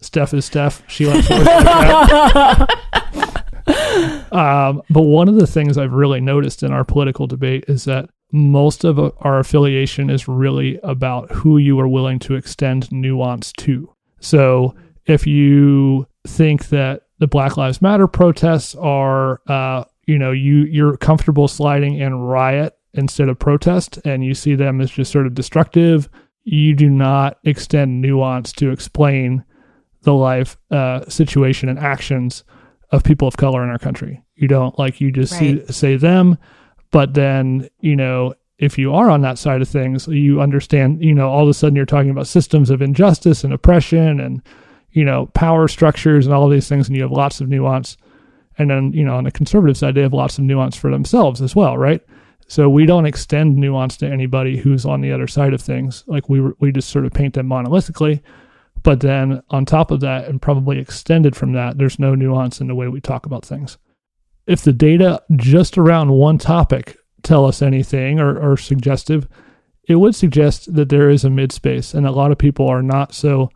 [0.00, 0.82] Steph is Steph.
[0.88, 2.76] She likes words like that.
[4.32, 8.10] um, but one of the things I've really noticed in our political debate is that
[8.32, 13.92] most of our affiliation is really about who you are willing to extend nuance to.
[14.20, 14.74] So
[15.06, 20.96] if you think that the Black Lives Matter protests are, uh, you know, you you're
[20.96, 25.36] comfortable sliding in riot instead of protest, and you see them as just sort of
[25.36, 26.08] destructive,
[26.42, 29.44] you do not extend nuance to explain
[30.02, 32.42] the life uh, situation and actions
[32.90, 34.20] of people of color in our country.
[34.34, 36.36] You don't like you just see, say them,
[36.90, 41.04] but then you know if you are on that side of things, you understand.
[41.04, 44.42] You know, all of a sudden you're talking about systems of injustice and oppression and
[44.90, 47.96] you know power structures and all of these things, and you have lots of nuance.
[48.60, 51.40] And then you know on the conservative side, they have lots of nuance for themselves
[51.40, 52.02] as well, right?
[52.46, 56.04] So we don't extend nuance to anybody who's on the other side of things.
[56.06, 58.20] Like we we just sort of paint them monolithically.
[58.82, 62.66] But then on top of that, and probably extended from that, there's no nuance in
[62.66, 63.78] the way we talk about things.
[64.46, 69.26] If the data just around one topic tell us anything or, or suggestive,
[69.88, 72.82] it would suggest that there is a mid space, and a lot of people are
[72.82, 73.50] not so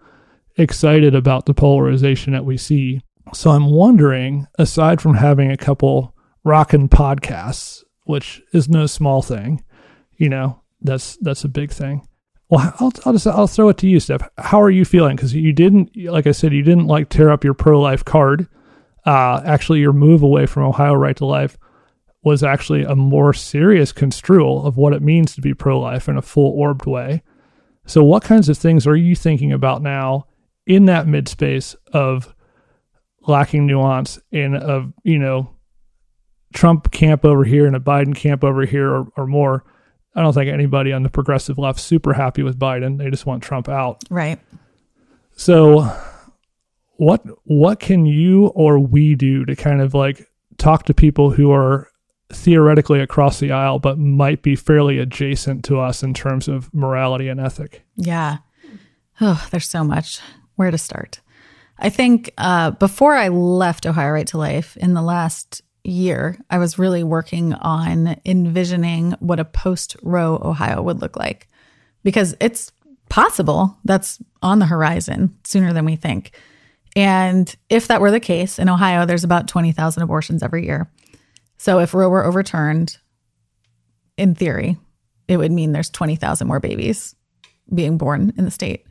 [0.57, 3.03] excited about the polarization that we see.
[3.33, 9.65] So I'm wondering, aside from having a couple rockin' podcasts, which is no small thing,
[10.17, 12.07] you know, that's that's a big thing.
[12.51, 14.29] Well, I'll, I'll just I'll throw it to you, Steph.
[14.39, 15.17] How are you feeling?
[15.17, 18.47] Because you didn't, like I said, you didn't like tear up your pro life card.
[19.07, 21.59] Uh, actually, your move away from Ohio Right to Life
[22.23, 26.17] was actually a more serious construal of what it means to be pro life in
[26.17, 27.23] a full orbed way.
[27.87, 30.27] So, what kinds of things are you thinking about now
[30.67, 32.34] in that mid space of
[33.27, 35.51] lacking nuance in of you know
[36.53, 39.65] Trump camp over here and a Biden camp over here or, or more?
[40.15, 42.99] I don't think anybody on the progressive left super happy with Biden.
[42.99, 44.03] They just want Trump out.
[44.11, 44.39] Right.
[45.37, 45.91] So
[46.97, 51.51] what what can you or we do to kind of like talk to people who
[51.51, 51.89] are
[52.33, 57.29] theoretically across the aisle but might be fairly adjacent to us in terms of morality
[57.29, 57.85] and ethic?
[57.97, 58.39] Yeah.
[59.21, 60.21] Oh, there's so much.
[60.57, 61.21] Where to start?
[61.79, 66.59] I think uh, before I left Ohio Right to Life in the last year, I
[66.59, 71.49] was really working on envisioning what a post Roe Ohio would look like
[72.03, 72.73] because it's
[73.09, 76.39] possible that's on the horizon sooner than we think.
[76.97, 80.91] And if that were the case, in Ohio, there's about 20,000 abortions every year.
[81.59, 82.99] So if Roe were overturned,
[84.17, 84.79] in theory,
[85.27, 87.17] it would mean there's 20,000 more babies
[87.73, 88.87] being born in the state.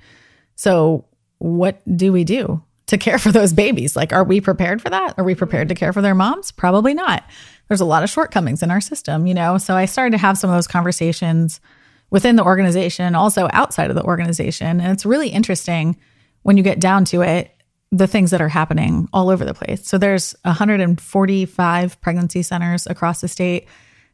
[0.55, 1.05] So,
[1.37, 3.95] what do we do to care for those babies?
[3.95, 5.15] Like, are we prepared for that?
[5.17, 6.51] Are we prepared to care for their moms?
[6.51, 7.23] Probably not.
[7.67, 9.57] There's a lot of shortcomings in our system, you know?
[9.57, 11.61] So, I started to have some of those conversations
[12.09, 14.79] within the organization, also outside of the organization.
[14.79, 15.97] And it's really interesting
[16.43, 17.51] when you get down to it,
[17.91, 19.87] the things that are happening all over the place.
[19.87, 23.67] So, there's 145 pregnancy centers across the state.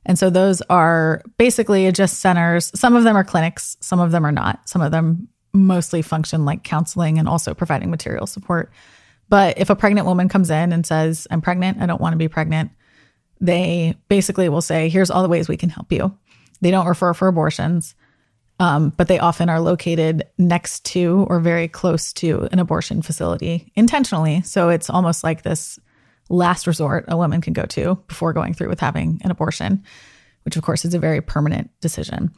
[0.05, 2.71] And so those are basically just centers.
[2.73, 4.67] Some of them are clinics, some of them are not.
[4.67, 8.71] Some of them mostly function like counseling and also providing material support.
[9.29, 12.17] But if a pregnant woman comes in and says, I'm pregnant, I don't want to
[12.17, 12.71] be pregnant,
[13.39, 16.17] they basically will say, Here's all the ways we can help you.
[16.61, 17.95] They don't refer for abortions,
[18.59, 23.71] um, but they often are located next to or very close to an abortion facility
[23.75, 24.41] intentionally.
[24.41, 25.79] So it's almost like this
[26.29, 29.83] last resort a woman can go to before going through with having an abortion,
[30.43, 32.31] which of course is a very permanent decision.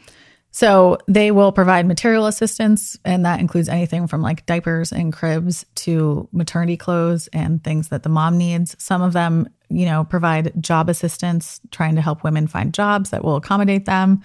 [0.53, 5.65] So they will provide material assistance, and that includes anything from like diapers and cribs
[5.75, 8.75] to maternity clothes and things that the mom needs.
[8.77, 13.23] Some of them, you know, provide job assistance, trying to help women find jobs that
[13.23, 14.21] will accommodate them.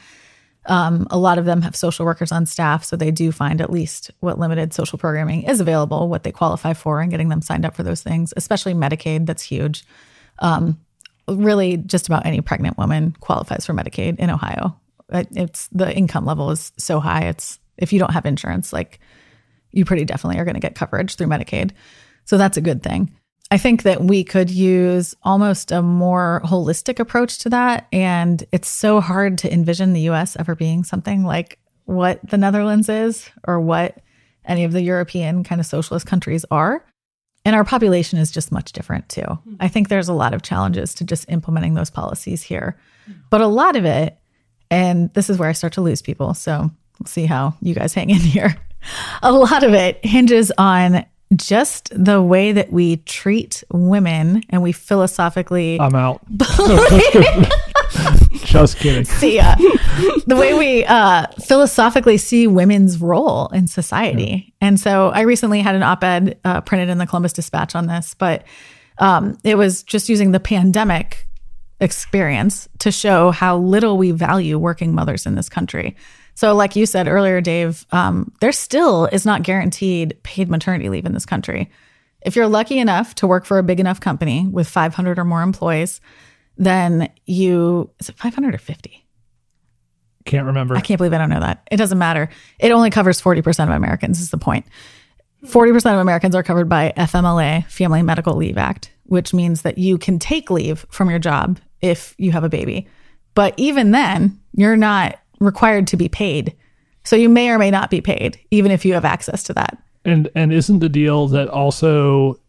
[0.66, 3.70] Um, a lot of them have social workers on staff, so they do find at
[3.70, 7.64] least what limited social programming is available, what they qualify for, and getting them signed
[7.64, 9.26] up for those things, especially Medicaid.
[9.26, 9.84] That's huge.
[10.40, 10.80] Um,
[11.28, 14.76] really just about any pregnant woman qualifies for Medicaid in Ohio.
[15.12, 17.22] It- It's the income level is so high.
[17.22, 19.00] It's if you don't have insurance, like
[19.72, 21.72] you pretty definitely are going to get coverage through Medicaid.
[22.24, 23.12] So that's a good thing.
[23.50, 27.86] I think that we could use almost a more holistic approach to that.
[27.92, 32.88] And it's so hard to envision the US ever being something like what the Netherlands
[32.88, 33.98] is or what
[34.44, 36.84] any of the European kind of socialist countries are.
[37.44, 39.22] And our population is just much different too.
[39.22, 39.54] Hmm.
[39.60, 42.76] I think there's a lot of challenges to just implementing those policies here.
[43.30, 44.18] But a lot of it,
[44.70, 46.34] and this is where I start to lose people.
[46.34, 48.56] So we'll see how you guys hang in here.
[49.22, 51.04] A lot of it hinges on
[51.34, 56.20] just the way that we treat women and we philosophically I'm out.
[58.44, 59.04] Just kidding.
[59.04, 59.54] see ya.
[60.26, 64.54] the way we uh, philosophically see women's role in society.
[64.60, 67.86] And so I recently had an op ed uh, printed in the Columbus Dispatch on
[67.86, 68.44] this, but
[68.98, 71.25] um, it was just using the pandemic
[71.80, 75.96] experience to show how little we value working mothers in this country.
[76.34, 81.06] So, like you said earlier, Dave, um, there still is not guaranteed paid maternity leave
[81.06, 81.70] in this country.
[82.22, 85.42] If you're lucky enough to work for a big enough company with 500 or more
[85.42, 86.00] employees,
[86.56, 89.06] then you is it 500 or 50?
[90.24, 90.76] Can't remember.
[90.76, 91.66] I can't believe I don't know that.
[91.70, 92.28] It doesn't matter.
[92.58, 94.66] It only covers 40% of Americans, is the point.
[95.44, 99.98] 40% of Americans are covered by FMLA, Family Medical Leave Act, which means that you
[99.98, 102.86] can take leave from your job if you have a baby.
[103.34, 106.56] But even then, you're not required to be paid.
[107.04, 109.78] So you may or may not be paid, even if you have access to that.
[110.04, 112.40] And and isn't the deal that also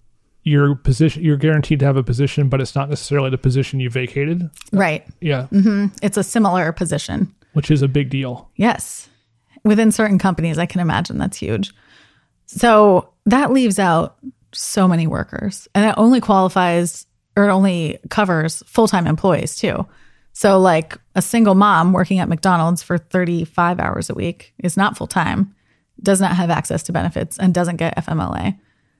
[0.44, 3.90] your position you're guaranteed to have a position, but it's not necessarily the position you
[3.90, 4.50] vacated?
[4.72, 5.06] Right.
[5.20, 5.48] Yeah.
[5.52, 5.88] Mm-hmm.
[6.02, 7.34] It's a similar position.
[7.54, 8.50] Which is a big deal.
[8.56, 9.10] Yes.
[9.64, 11.74] Within certain companies, I can imagine that's huge.
[12.46, 14.18] So that leaves out
[14.54, 17.07] so many workers, and it only qualifies
[17.38, 19.88] or it only covers full time employees too.
[20.34, 24.98] So, like a single mom working at McDonald's for 35 hours a week is not
[24.98, 25.56] full time,
[26.02, 28.60] does not have access to benefits, and doesn't get FMLA.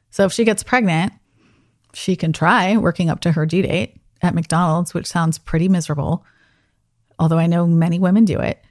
[0.10, 1.14] So, if she gets pregnant,
[1.94, 6.26] she can try working up to her due date at McDonald's, which sounds pretty miserable,
[7.20, 8.64] although I know many women do it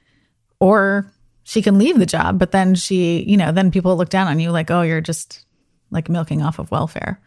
[0.59, 1.11] or
[1.43, 4.39] she can leave the job but then she you know then people look down on
[4.39, 5.45] you like oh you're just
[5.91, 7.21] like milking off of welfare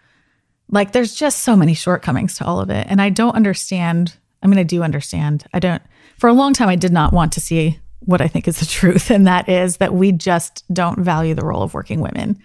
[0.71, 4.47] like there's just so many shortcomings to all of it and i don't understand i
[4.47, 5.83] mean i do understand i don't
[6.19, 8.67] for a long time i did not want to see what i think is the
[8.79, 12.39] truth and that is that we just don't value the role of working women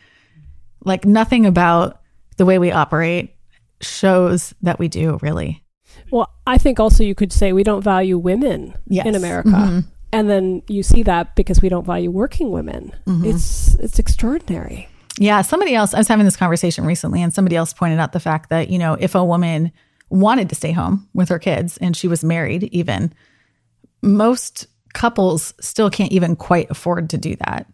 [0.83, 2.01] like nothing about
[2.37, 3.35] the way we operate
[3.81, 5.63] shows that we do really
[6.11, 9.05] Well, I think also you could say we don't value women Yes.
[9.05, 9.49] in America.
[9.49, 9.79] Mm-hmm.
[10.13, 12.93] And then you see that because we don't value working women.
[13.05, 13.25] Mm-hmm.
[13.25, 14.87] It's it's extraordinary.
[15.17, 18.19] Yeah, somebody else, I was having this conversation recently, and somebody else pointed out the
[18.19, 19.71] fact that, you know, if a woman
[20.09, 23.13] wanted to stay home with her kids and she was married, even,
[24.01, 27.65] most couples still can't even quite afford to do that.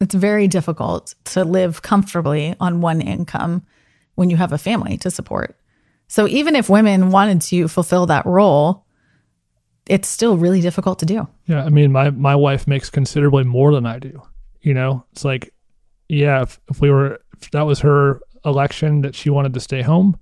[0.00, 3.66] It's very difficult to live comfortably on one income
[4.14, 5.58] when you have a family to support.
[6.08, 8.84] So even if women wanted to fulfill that role,
[9.86, 11.28] it's still really difficult to do.
[11.46, 14.22] Yeah, I mean, my my wife makes considerably more than I do.
[14.60, 15.52] You know, it's like,
[16.10, 19.82] yeah, if, if we were, if that was her election that she wanted to stay
[19.82, 20.18] home,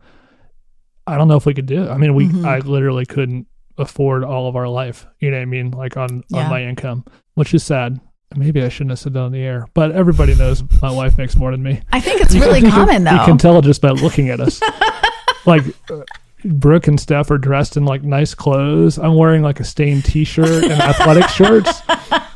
[1.06, 1.88] I don't know if we could do it.
[1.88, 2.44] I mean, we, Mm-hmm.
[2.46, 3.46] I literally couldn't
[3.78, 5.06] afford all of our life.
[5.20, 5.70] You know what I mean?
[5.70, 6.44] Like on Yeah.
[6.44, 8.00] on my income, which is sad.
[8.36, 11.34] Maybe I shouldn't have said that on the air, but everybody knows my wife makes
[11.36, 11.80] more than me.
[11.92, 13.12] I think it's really common though.
[13.12, 14.60] You can tell just by looking at us.
[15.46, 15.62] like
[16.44, 18.98] Brooke and Steph are dressed in like nice clothes.
[18.98, 21.82] I'm wearing like a stained T-shirt and athletic shirts.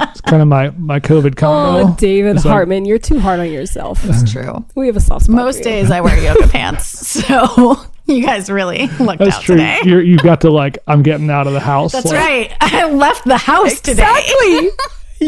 [0.00, 1.90] It's kind of my my COVID combo.
[1.90, 4.00] Oh, David It's like- Hartman, you're too hard on yourself.
[4.04, 4.64] It's true.
[4.74, 5.36] we have a soft spot.
[5.36, 5.76] Most for you.
[5.76, 7.16] days I wear yoga pants.
[7.22, 7.76] So
[8.06, 9.54] you guys really looked That's out true.
[9.56, 9.78] today.
[9.84, 11.92] You're, you got to like I'm getting out of the house.
[11.92, 12.56] That's like, right.
[12.60, 14.02] I left the house today.
[14.02, 14.70] Exactly.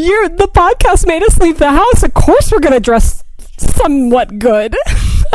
[0.01, 2.03] You're the podcast made us leave the house.
[2.03, 3.23] Of course, we're gonna dress
[3.57, 4.75] somewhat good.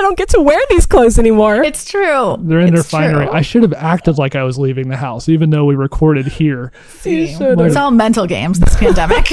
[0.01, 1.63] I don't get to wear these clothes anymore.
[1.63, 2.37] It's true.
[2.41, 3.27] They're in their finery.
[3.27, 3.35] true.
[3.35, 6.73] I should have acted like I was leaving the house, even though we recorded here.
[7.01, 8.59] See, Might it's have- all mental games.
[8.61, 9.31] This pandemic.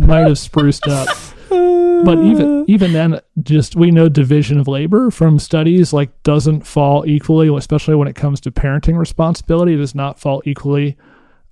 [0.00, 1.08] might have spruced up.
[1.50, 7.04] But even even then, just we know division of labor from studies like doesn't fall
[7.06, 9.74] equally, especially when it comes to parenting responsibility.
[9.74, 10.96] It does not fall equally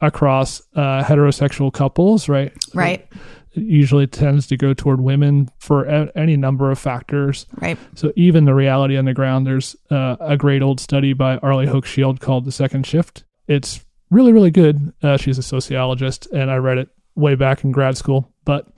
[0.01, 2.53] across uh, heterosexual couples, right?
[2.75, 3.09] right.
[3.57, 7.47] Usually tends to go toward women for a- any number of factors.
[7.61, 7.79] Right.
[7.95, 11.67] So even the reality on the ground, there's uh, a great old study by Arlie
[11.67, 14.93] Hochschild called "The Second Shift." It's really, really good.
[15.03, 18.31] Uh, she's a sociologist, and I read it way back in grad school.
[18.45, 18.69] But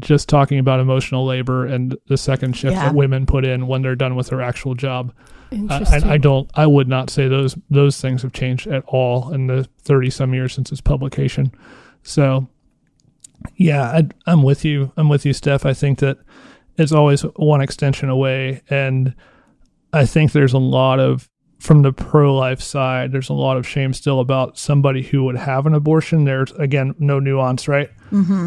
[0.00, 2.84] just talking about emotional labor and the second shift Yeah.
[2.86, 5.12] that women put in when they're done with their actual job.
[5.50, 6.04] Interesting.
[6.04, 6.50] I, I don't.
[6.54, 10.34] I would not say those those things have changed at all in the thirty some
[10.34, 11.52] years since its publication.
[12.02, 12.48] So,
[13.56, 14.92] yeah, I, I'm with you.
[14.96, 15.66] I'm with you, Steph.
[15.66, 16.18] I think that
[16.76, 19.14] it's always one extension away, and
[19.92, 21.28] I think there's a lot of
[21.58, 23.10] from the pro life side.
[23.10, 26.24] There's a lot of shame still about somebody who would have an abortion.
[26.24, 27.90] There's again no nuance, right?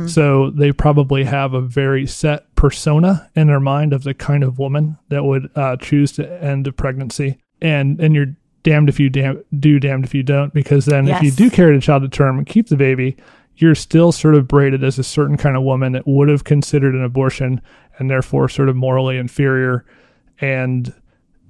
[0.08, 4.60] So they probably have a very set persona in their mind of the kind of
[4.60, 8.34] woman that would uh, choose to end a pregnancy, and and you're
[8.64, 11.76] damned if you dam- do, damned if you don't, because then if you do carry
[11.76, 13.18] the child to term and keep the baby,
[13.58, 16.95] you're still sort of braided as a certain kind of woman that would have considered
[16.95, 17.62] an abortion
[17.99, 19.86] and therefore sort of morally inferior
[20.39, 20.93] and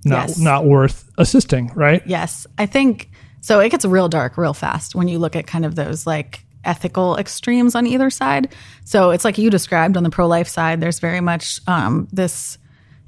[0.04, 0.39] not Yes.
[0.39, 2.02] not worth assisting, right?
[2.06, 2.47] Yes.
[2.58, 3.10] I think
[3.41, 3.60] so.
[3.60, 7.18] It gets real dark real fast when you look at kind of those like ethical
[7.18, 8.54] extremes on either side.
[8.84, 12.58] So it's like you described on the pro life side, there's very much um, this.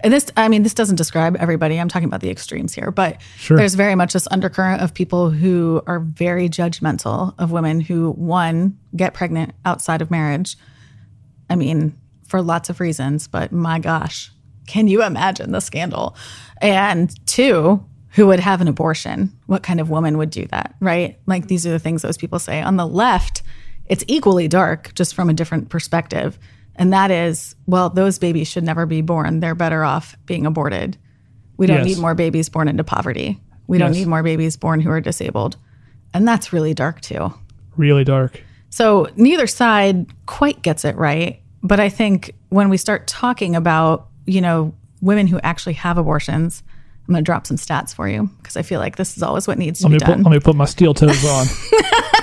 [0.04, 1.80] And this, I mean, this doesn't describe everybody.
[1.80, 3.56] I'm talking about the extremes here, but Sure.
[3.58, 8.78] there's very much this undercurrent of people who are very judgmental of women who, one,
[8.96, 10.58] get pregnant outside of marriage.
[11.50, 11.96] I mean,
[12.28, 14.30] for lots of reasons, but my gosh,
[14.68, 16.16] can you imagine the scandal?
[16.62, 19.32] And two, who would have an abortion?
[19.46, 21.18] What kind of woman would do that, right?
[21.26, 22.62] Like these are the things those people say.
[22.62, 23.42] On the left,
[23.86, 26.38] it's equally dark, just from a different perspective.
[26.76, 29.40] And that is, well, those babies should never be born.
[29.40, 30.98] They're better off being aborted.
[31.58, 31.86] We don't Yes.
[31.86, 33.40] need more babies born into poverty.
[33.68, 35.56] We don't need more babies born who are disabled.
[36.14, 37.34] And that's really dark too.
[37.78, 38.42] Really dark.
[38.70, 41.40] So neither side quite gets it right.
[41.62, 46.64] But I think when we start talking about, you know, women who actually have abortions,
[47.08, 49.48] I'm going to drop some stats for you because I feel like this is always
[49.48, 50.24] what needs to Let be put, done.
[50.24, 51.46] let me put my steel toes on.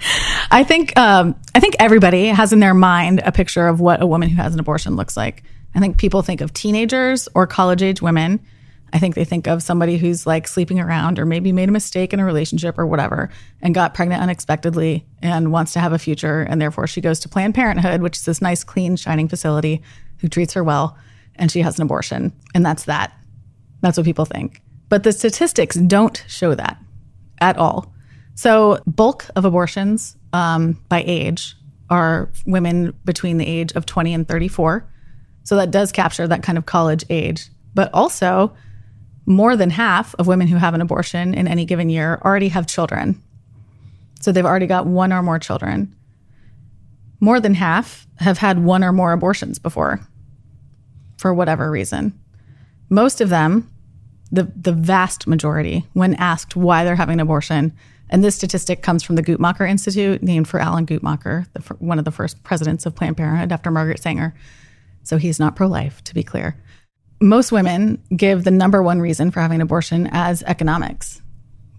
[0.50, 4.06] I think um, I think everybody has in their mind a picture of what a
[4.06, 5.42] woman who has an abortion looks like.
[5.74, 8.40] I think people think of teenagers or college age women.
[8.92, 12.12] I think they think of somebody who's like sleeping around or maybe made a mistake
[12.12, 13.30] in a relationship or whatever
[13.62, 17.28] and got pregnant unexpectedly and wants to have a future and therefore she goes to
[17.28, 19.82] Planned Parenthood, which is this nice, clean, shining facility
[20.18, 20.98] who treats her well,
[21.36, 22.32] and she has an abortion.
[22.52, 23.12] And that's that.
[23.80, 24.60] That's what people think.
[24.88, 26.78] But the statistics don't show that
[27.40, 27.94] at all.
[28.34, 31.54] So, bulk of abortions um, by age
[31.88, 34.88] are women between the age of 20 and 34.
[35.42, 37.46] So, that does capture that kind of college age.
[37.74, 38.54] But also,
[39.26, 42.66] more than half of women who have an abortion in any given year already have
[42.66, 43.22] children.
[44.20, 45.94] So, they've already got one or more children.
[47.20, 50.00] More than half have had one or more abortions before
[51.18, 52.18] for whatever reason.
[52.88, 53.70] Most of them
[54.32, 57.72] the the vast majority when asked why they're having an abortion
[58.10, 62.04] and this statistic comes from the Guttmacher Institute named for Alan Guttmacher the, one of
[62.04, 64.34] the first presidents of Planned Parenthood after Margaret Sanger.
[65.04, 66.56] So he's not pro-life to be clear.
[67.20, 71.22] Most women give the number one reason for having an abortion as economics.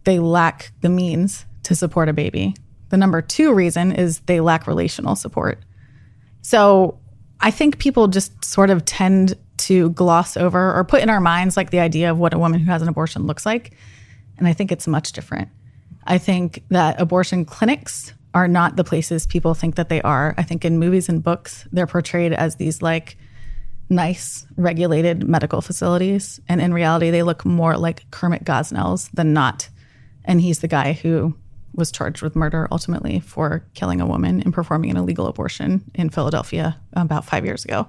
[0.06, 2.56] They lack the means to support a baby.
[2.90, 5.60] The number two reason is they lack relational support.
[6.42, 6.98] So
[7.42, 11.58] I think people just sort of tend to gloss over or put in our minds
[11.58, 13.76] like the idea of what a woman who has an abortion looks like.
[14.38, 15.50] And I think it's much different.
[16.06, 20.34] I think that abortion clinics are not the places people think that they are.
[20.38, 23.18] I think in movies and books, they're portrayed as these like
[23.90, 26.40] nice, regulated medical facilities.
[26.48, 29.70] And in reality, they look more like Kermit Gosnell's than not.
[30.24, 31.36] And he's the guy who
[31.74, 36.10] was charged with murder ultimately for killing a woman and performing an illegal abortion in
[36.10, 37.88] Philadelphia about five years ago.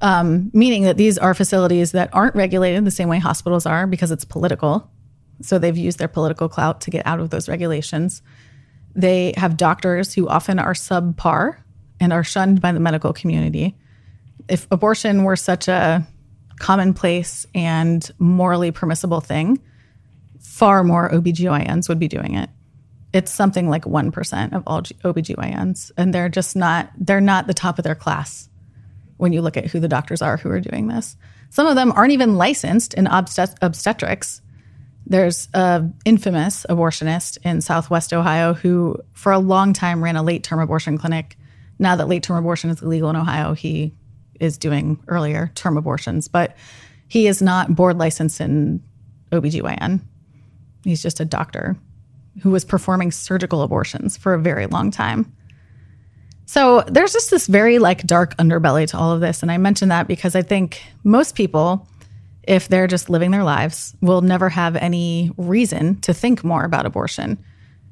[0.00, 4.10] Um, meaning that these are facilities that aren't regulated the same way hospitals are because
[4.10, 4.88] it's political.
[5.40, 8.22] So they've used their political clout to get out of those regulations.
[8.94, 11.58] They have doctors who often are subpar
[12.00, 13.76] and are shunned by the medical community.
[14.48, 16.06] If abortion were such a
[16.58, 19.60] commonplace and morally permissible thing,
[20.40, 22.50] far more OBGYNs would be doing it.
[23.12, 27.78] It's something like 1% of all OBGYNs, and they're just not, they're not the top
[27.78, 28.48] of their class
[29.16, 31.16] when you look at who the doctors are who are doing this.
[31.50, 34.42] Some of them aren't even licensed in obstet- obstetrics.
[35.08, 40.44] There's a infamous abortionist in Southwest Ohio who, for a long time, ran a late
[40.44, 41.36] term abortion clinic.
[41.78, 43.94] Now that late term abortion is illegal in Ohio, he
[44.38, 46.56] is doing earlier term abortions, but
[47.08, 48.82] he is not board licensed in
[49.32, 50.00] OBGYN.
[50.84, 51.76] He's just a doctor
[52.42, 55.32] who was performing surgical abortions for a very long time.
[56.44, 59.42] So there's just this very like dark underbelly to all of this.
[59.42, 61.86] And I mention that because I think most people,
[62.48, 66.86] if they're just living their lives, will never have any reason to think more about
[66.86, 67.36] abortion.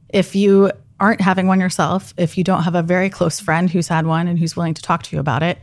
[0.09, 3.86] If you aren't having one yourself, if you don't have a very close friend who's
[3.86, 5.59] had one and who's willing to talk to you about it,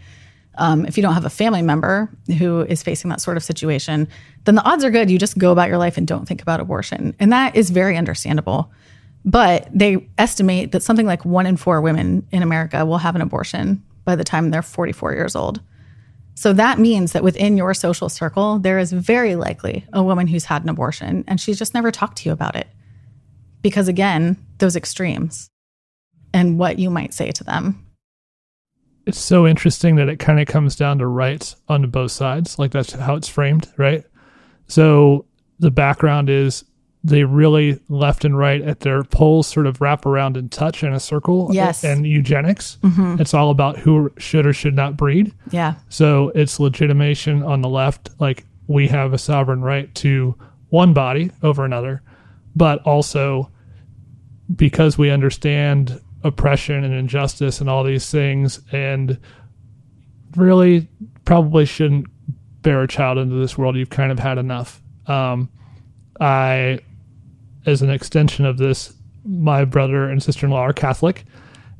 [0.60, 4.08] um, if you don't have a family member who is facing that sort of situation,
[4.44, 6.60] then the odds are good you just go about your life and don't think about
[6.60, 7.16] abortion.
[7.20, 8.72] And that is very understandable.
[9.26, 13.22] But they estimate that something like one in four women in America will have an
[13.22, 15.62] abortion by the time they're 44 years old.
[16.36, 20.46] So that means that within your social circle, there is very likely a woman who's
[20.46, 22.68] had an abortion and she's just never talked to you about it.
[23.62, 25.50] Because again, those extremes
[26.34, 27.86] and what you might say to them.
[29.06, 32.58] it's so interesting that it kind of comes down to rights on both sides.
[32.58, 34.04] Like that's how it's framed, right?
[34.68, 35.26] So
[35.60, 36.64] the background is
[37.04, 40.94] they really left and right at their polls sort of wrap around and touch in
[40.94, 41.50] a circle.
[41.52, 41.84] Yes.
[41.84, 42.78] And eugenics.
[43.20, 45.34] It's all about who should or should not breed.
[45.52, 45.76] Yeah.
[45.90, 50.36] So it's legitimation on the left, like we have a sovereign right to
[50.70, 52.02] one body over another,
[52.56, 53.52] but also
[54.56, 59.20] because we understand oppression and injustice and all these things, and
[60.38, 60.88] really
[61.26, 62.08] probably shouldn't
[62.62, 63.76] bear a child into this world.
[63.76, 64.82] You've kind of had enough.
[65.06, 65.50] Um,
[66.22, 66.80] I,
[67.66, 68.94] as an extension of this,
[69.26, 71.26] my brother and sister in law are Catholic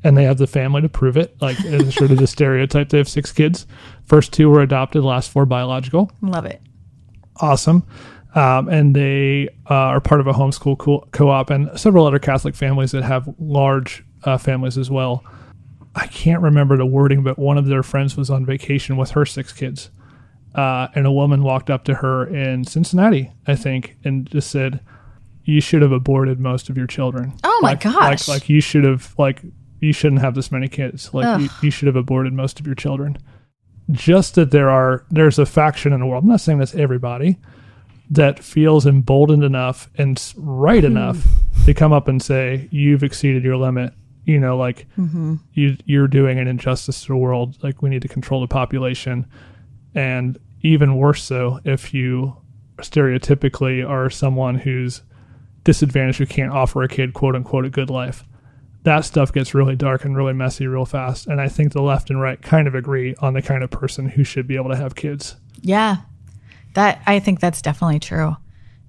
[0.04, 1.40] and they have the family to prove it.
[1.40, 2.90] Like it's sort of the stereotype.
[2.90, 3.66] They have six kids.
[4.04, 6.12] First two were adopted, last four biological.
[6.20, 6.60] Love it.
[7.40, 7.84] Awesome.
[8.34, 12.54] Um, and they uh, are part of a homeschool co- co-op and several other Catholic
[12.54, 15.24] families that have large uh, families as well.
[15.94, 19.24] I can't remember the wording, but one of their friends was on vacation with her
[19.24, 19.90] six kids.
[20.54, 24.80] Uh, and a woman walked up to her in Cincinnati, I think, and just said,
[25.44, 28.28] "You should have aborted most of your children." Oh my like, gosh.
[28.28, 29.42] Like, like you should have, like
[29.80, 31.12] you shouldn't have this many kids.
[31.12, 33.18] Like you, you should have aborted most of your children.
[33.90, 36.24] Just that there are, there's a faction in the world.
[36.24, 37.38] I'm not saying that's everybody
[38.10, 40.86] that feels emboldened enough and right hmm.
[40.86, 41.26] enough
[41.64, 43.92] to come up and say, "You've exceeded your limit."
[44.24, 45.36] You know, like mm-hmm.
[45.52, 47.62] you you're doing an injustice to the world.
[47.62, 49.26] Like we need to control the population,
[49.94, 52.36] and even worse so if you
[52.78, 55.02] stereotypically are someone who's
[55.64, 58.24] disadvantaged who can't offer a kid quote unquote a good life.
[58.84, 61.26] That stuff gets really dark and really messy real fast.
[61.26, 64.08] And I think the left and right kind of agree on the kind of person
[64.08, 65.36] who should be able to have kids.
[65.62, 65.96] Yeah.
[66.74, 68.36] That I think that's definitely true.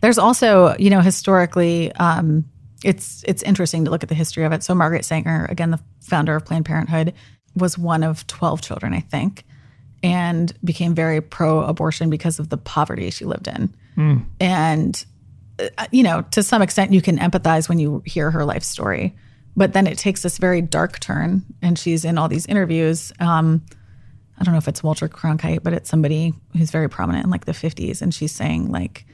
[0.02, 2.46] There's also, you know, historically, um,
[2.84, 4.64] it's it's interesting to look at the history of it.
[4.64, 7.14] So Margaret Sanger, again, the founder of Planned Parenthood,
[7.56, 9.46] was one of twelve children, I think,
[10.04, 13.74] and became very pro-abortion because of the poverty she lived in.
[14.40, 15.15] And uh,
[15.92, 19.16] you know, to some extent, you can empathize when you hear her life story,
[19.56, 23.14] but then it takes this very dark turn, and she's in all these interviews.
[23.20, 23.64] Um,
[24.38, 27.46] I don't know if it's Walter Cronkite, but it's somebody who's very prominent in like
[27.46, 28.02] the 50s.
[28.02, 29.06] And she's saying, like,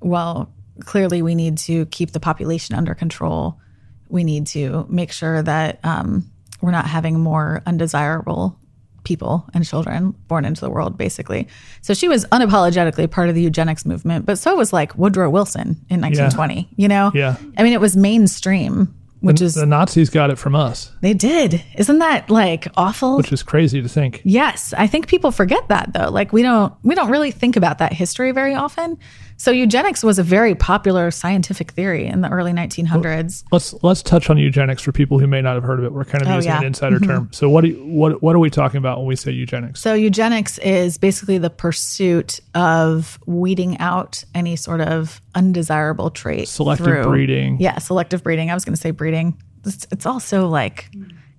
[0.00, 3.60] well, clearly we need to keep the population under control.
[4.08, 6.30] We need to make sure that um,
[6.62, 8.58] we're not having more undesirable
[9.04, 11.48] people and children born into the world, basically.
[11.82, 15.76] So she was unapologetically part of the eugenics movement, but so was like Woodrow Wilson
[15.88, 17.12] in 1920, you know?
[17.14, 17.36] Yeah.
[17.56, 21.14] I mean, it was mainstream, which the, is, the Nazis got it from us, they
[21.14, 21.62] did.
[21.76, 23.16] Isn't that like awful?
[23.16, 24.20] which is crazy to think.
[24.24, 26.10] Yes, I think people forget that though.
[26.10, 28.98] Like we don't we don't really think about that history very often.
[29.36, 33.44] So eugenics was a very popular scientific theory in the early 1900s.
[33.52, 35.92] Let's let's touch on eugenics for people who may not have heard of it.
[35.92, 36.58] We're kind of Oh, using yeah.
[36.58, 37.28] an insider term.
[37.32, 39.80] So what do you, what what are we talking about when we say eugenics?
[39.80, 46.48] So eugenics is basically the pursuit of weeding out any sort of undesirable trait.
[46.48, 47.58] Selective through- breeding.
[47.60, 48.50] Yeah, selective breeding.
[48.50, 49.36] I was going to say breeding.
[49.66, 50.90] It's, it's all so like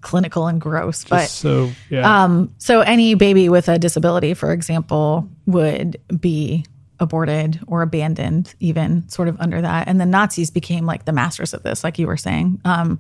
[0.01, 5.27] clinical and gross, but so yeah, Um, so any baby with a disability, for example,
[5.47, 6.65] would be
[6.99, 9.87] aborted or abandoned, even sort of under that.
[9.87, 12.61] And the Nazis became like the masters of this, like you were saying.
[12.65, 12.99] Um,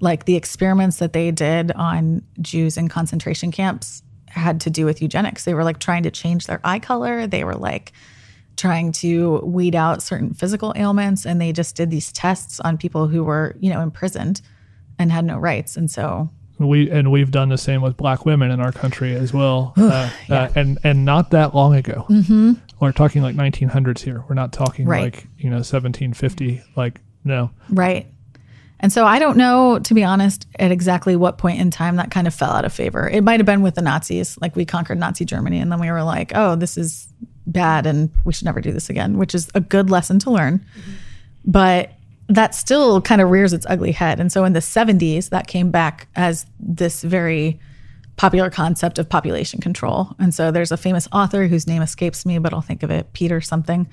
[0.00, 5.02] like the experiments that they did on Jews in concentration camps had to do with
[5.02, 5.44] eugenics.
[5.44, 7.26] They were like trying to change their eye color.
[7.26, 7.92] They were like
[8.56, 11.24] trying to weed out certain physical ailments.
[11.24, 14.40] And they just did these tests on people who were, you know, imprisoned
[14.98, 15.76] and had no rights.
[15.76, 19.32] And so we and we've done the same with black women in our country as
[19.32, 22.06] well, uh, uh, and and not that long ago.
[22.08, 22.52] Mm-hmm.
[22.80, 24.24] We're talking like 1900s here.
[24.28, 25.02] We're not talking Right.
[25.14, 26.62] like you know 1750.
[26.76, 28.06] Like no, Right.
[28.80, 32.12] And so I don't know, to be honest, at exactly what point in time that
[32.12, 33.08] kind of fell out of favor.
[33.08, 35.90] It might have been with the Nazis, like we conquered Nazi Germany, and then we
[35.90, 37.08] were like, oh, this is
[37.48, 40.64] bad and we should never do this again, which is a good lesson to learn.
[41.44, 41.92] But
[42.28, 44.20] that still kind of rears its ugly head.
[44.20, 47.58] And so in the 70s, that came back as this very
[48.16, 50.14] popular concept of population control.
[50.18, 53.12] And so there's a famous author whose name escapes me, but I'll think of it,
[53.12, 53.88] Peter something,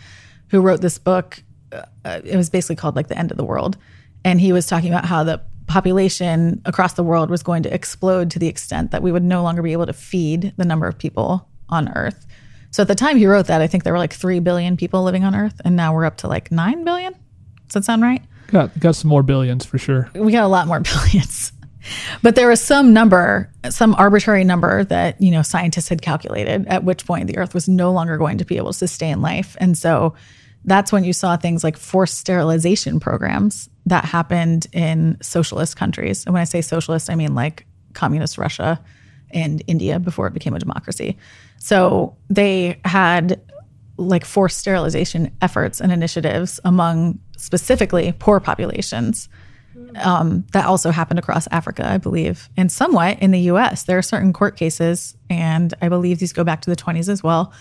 [0.49, 1.43] who wrote this book.
[1.71, 3.77] Uh, it was basically called like The End of the World.
[4.25, 8.31] And he was talking about how the population across the world was going to explode
[8.31, 10.97] to the extent that we would no longer be able to feed the number of
[10.97, 12.25] people on Earth.
[12.71, 15.03] So at the time he wrote that, I think there were like 3 billion people
[15.03, 17.15] living on Earth, and now we're up to like 9 billion.
[17.67, 18.21] Does that sound right?
[18.47, 20.09] Got got some more billions for sure.
[20.13, 21.51] we got a lot more billions.
[22.21, 26.83] But there was some number, some arbitrary number that, you know, scientists had calculated at
[26.83, 29.55] which point the earth was no longer going to be able to sustain life.
[29.59, 30.15] And so
[30.63, 36.25] that's when you saw things like forced sterilization programs that happened in socialist countries.
[36.25, 38.83] And when I say socialist, I mean like communist Russia
[39.29, 41.17] and India before it became a democracy.
[41.59, 43.41] So they had
[43.97, 49.29] like forced sterilization efforts and initiatives among specifically poor populations.
[49.95, 53.83] Um, that also happened across Africa, I believe, and somewhat in the US.
[53.83, 57.23] There are certain court cases, and I believe these go back to the 20s as
[57.23, 57.53] well,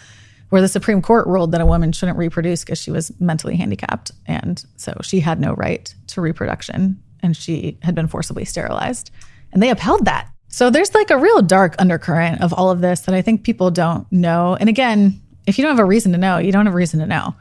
[0.48, 4.10] where the Supreme Court ruled that a woman shouldn't reproduce because she was mentally handicapped.
[4.26, 9.10] And so she had no right to reproduction and she had been forcibly sterilized.
[9.52, 10.30] And they upheld that.
[10.48, 13.70] So there's like a real dark undercurrent of all of this that I think people
[13.70, 14.56] don't know.
[14.60, 17.00] And again, if you don't have a reason to know, you don't have a reason
[17.00, 17.34] to know.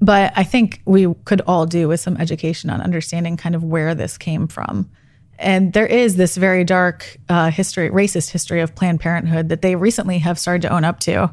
[0.00, 3.94] But I think we could all do with some education on understanding kind of where
[3.94, 4.90] this came from.
[5.38, 9.74] And there is this very dark uh, history, racist history of Planned Parenthood that they
[9.74, 11.32] recently have started to own up to.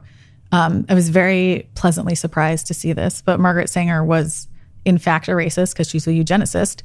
[0.51, 4.47] Um, I was very pleasantly surprised to see this, but Margaret Sanger was
[4.85, 6.83] in fact a racist because she's a eugenicist.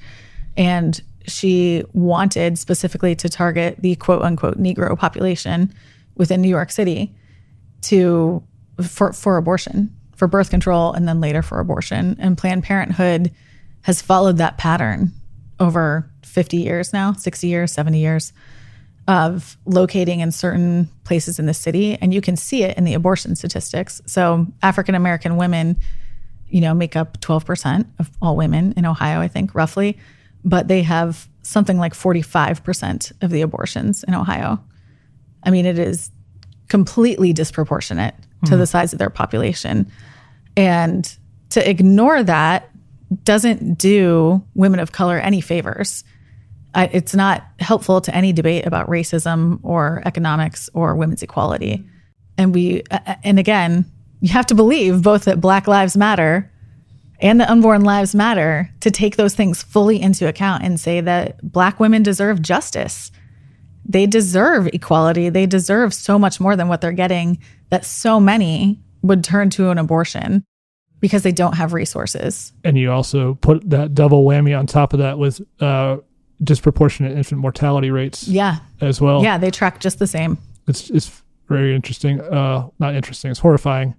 [0.57, 5.73] And she wanted specifically to target the quote unquote Negro population
[6.17, 7.15] within New York City
[7.83, 8.43] to
[8.83, 12.15] for, for abortion, for birth control, and then later for abortion.
[12.21, 13.33] And Planned Parenthood
[13.81, 15.11] has followed that pattern
[15.59, 18.33] over 50 years now, 60 years, 70 years
[19.09, 21.99] of locating in certain places in the city.
[22.01, 24.01] And you can see it in the abortion statistics.
[24.07, 25.77] So African American women,
[26.49, 29.99] you know, make up 12% of all women in Ohio, I think, roughly.
[30.45, 34.63] But they have something like 45% of the abortions in Ohio.
[35.43, 36.13] I mean, it is
[36.69, 38.15] completely disproportionate
[38.45, 38.59] to hmm.
[38.59, 39.91] the size of their population.
[40.57, 41.17] And
[41.51, 42.71] to ignore that
[43.25, 46.05] doesn't do women of color any favors.
[46.75, 51.85] I, it's not helpful to any debate about racism or economics or women's equality.
[52.39, 52.83] And we,
[53.23, 53.85] and again,
[54.21, 56.51] you have to believe both that Black Lives Matter
[57.21, 61.41] and the unborn lives matter to take those things fully into account and say that
[61.43, 63.13] Black women deserve justice.
[63.85, 65.29] They deserve equality.
[65.29, 67.39] They deserve so much more than what they're getting
[67.71, 70.45] that so many would turn to an abortion
[71.01, 72.53] because they don't have resources.
[72.65, 75.97] And you also put that double whammy on top of that with uh,
[76.43, 78.59] disproportionate infant mortality rates Yeah.
[78.81, 79.23] as well.
[79.23, 80.39] Yeah, they track just the same.
[80.69, 82.21] it's it's very interesting.
[82.21, 83.31] Uh, not interesting.
[83.31, 83.95] It's horrifying.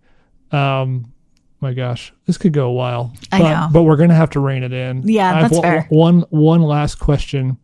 [0.51, 1.11] Um,
[1.59, 3.13] my gosh, this could go a while.
[3.31, 3.67] I but, know.
[3.71, 5.07] but we're gonna have to rein it in.
[5.07, 5.85] Yeah, that's one- fair.
[5.89, 7.57] One one last question.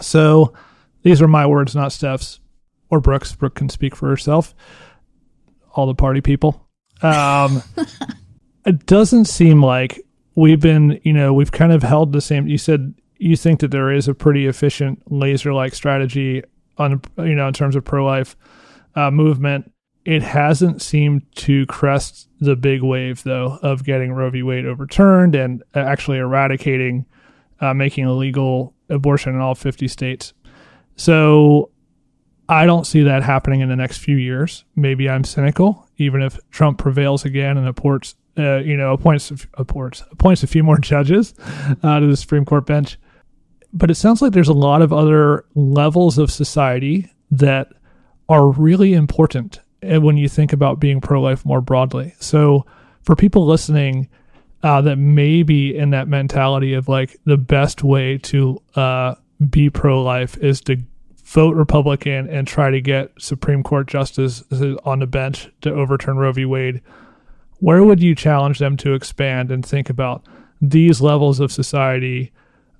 [0.00, 0.52] So,
[1.02, 2.40] these are my words, not Steph's
[2.90, 3.34] or Brooke's.
[3.34, 4.54] Brooke can speak for herself.
[5.72, 6.66] All the party people.
[7.02, 7.62] Um,
[8.66, 10.00] it doesn't seem like
[10.34, 12.46] we've been, you know, we've kind of held the same.
[12.46, 16.42] You said you think that there is a pretty efficient laser-like strategy
[16.78, 18.36] on, you know, in terms of pro-life
[18.94, 19.72] uh, movement.
[20.04, 24.42] It hasn't seemed to crest the big wave, though, of getting Roe v.
[24.42, 27.06] Wade overturned and uh, actually eradicating,
[27.60, 30.34] uh, making illegal abortion in all 50 states.
[30.96, 31.70] So
[32.48, 34.64] I don't see that happening in the next few years.
[34.76, 40.42] Maybe I'm cynical, even if Trump prevails again and appoints, uh, you know, appoints appoints
[40.42, 41.34] a few more judges
[41.82, 42.98] uh, to the Supreme Court bench.
[43.72, 47.68] But it sounds like there's a lot of other levels of society that
[48.28, 52.14] are really important uh, when you think about being pro-life more broadly.
[52.20, 52.66] So
[53.02, 54.08] for people listening
[54.62, 59.14] uh, that may be in that mentality of like the best way to uh,
[59.50, 60.76] be pro-life is to
[61.32, 64.44] vote Republican and try to get Supreme Court justice
[64.84, 66.44] on the bench to overturn Roe v.
[66.44, 66.82] Wade,
[67.58, 70.26] where would you challenge them to expand and think about
[70.60, 72.32] these levels of society,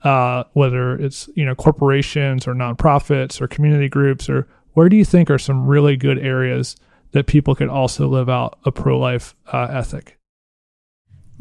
[0.04, 5.04] uh, whether it's you know corporations or nonprofits or community groups, or where do you
[5.04, 6.76] think are some really good areas
[7.12, 10.18] that people could also live out a pro-life uh, ethic?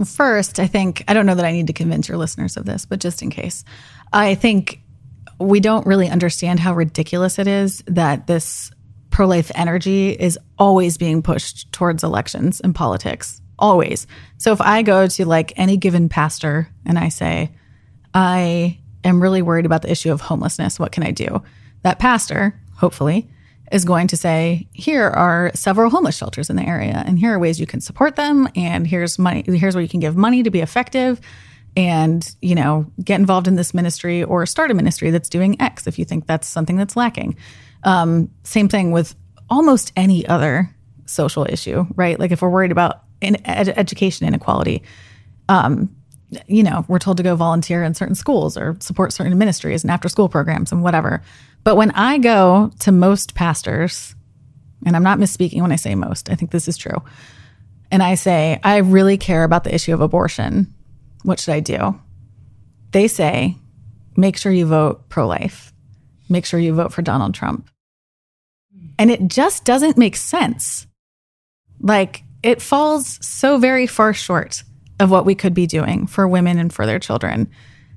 [0.05, 2.85] First, I think, I don't know that I need to convince your listeners of this,
[2.85, 3.63] but just in case,
[4.11, 4.80] I think
[5.41, 8.71] we don't really understand how ridiculous it is that this
[9.09, 13.41] pro life energy is always being pushed towards elections and politics.
[13.59, 14.07] Always.
[14.37, 17.51] So if I go to like any given pastor and I say,
[18.13, 21.43] I am really worried about the issue of homelessness, what can I do?
[21.83, 23.29] That pastor, hopefully,
[23.71, 27.39] is going to say, here are several homeless shelters in the area, and here are
[27.39, 30.51] ways you can support them, and here's money, here's where you can give money to
[30.51, 31.21] be effective.
[31.75, 35.87] And, you know, get involved in this ministry or start a ministry that's doing X
[35.87, 37.37] if you think that's something that's lacking.
[37.83, 39.15] Um, same thing with
[39.49, 40.73] almost any other
[41.05, 42.19] social issue, right?
[42.19, 44.83] Like if we're worried about in ed- education inequality,
[45.49, 45.95] um,
[46.47, 49.91] you know, we're told to go volunteer in certain schools or support certain ministries and
[49.91, 51.21] after school programs and whatever.
[51.63, 54.15] But when I go to most pastors,
[54.85, 57.03] and I'm not misspeaking when I say most, I think this is true.
[57.91, 60.73] And I say, I really care about the issue of abortion.
[61.23, 61.99] What should I do?
[62.91, 63.55] They say,
[64.15, 65.73] make sure you vote pro life,
[66.29, 67.69] make sure you vote for Donald Trump.
[68.97, 70.85] And it just doesn't make sense.
[71.79, 74.63] Like, it falls so very far short
[74.99, 77.49] of what we could be doing for women and for their children.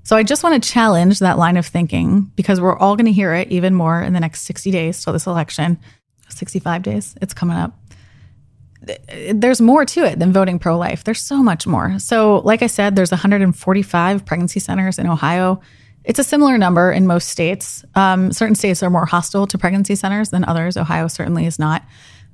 [0.02, 3.12] So I just want to challenge that line of thinking because we're all going to
[3.12, 5.78] hear it even more in the next 60 days till this election.
[6.28, 7.78] 65 days, it's coming up.
[9.32, 11.04] There's more to it than voting pro life.
[11.04, 11.98] There's so much more.
[11.98, 15.60] So, like I said, there's 145 pregnancy centers in Ohio.
[16.04, 17.84] It's a similar number in most states.
[17.94, 20.76] Um, certain states are more hostile to pregnancy centers than others.
[20.76, 21.82] Ohio certainly is not.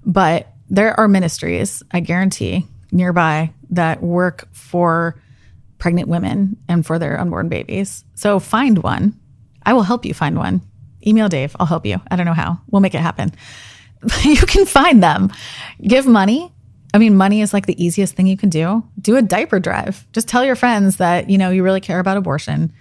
[0.04, 5.20] But there are ministries, I guarantee, nearby that work for
[5.78, 8.04] pregnant women and for their unborn babies.
[8.14, 9.18] So find one.
[9.64, 10.62] I will help you find one.
[11.06, 11.56] Email Dave.
[11.58, 12.00] I'll help you.
[12.10, 12.60] I don't know how.
[12.70, 13.32] We'll make it happen.
[14.24, 15.32] you can find them.
[15.82, 16.52] Give money.
[16.92, 18.82] I mean, money is like the easiest thing you can do.
[19.00, 20.06] Do a diaper drive.
[20.12, 22.72] Just tell your friends that, you know, you really care about abortion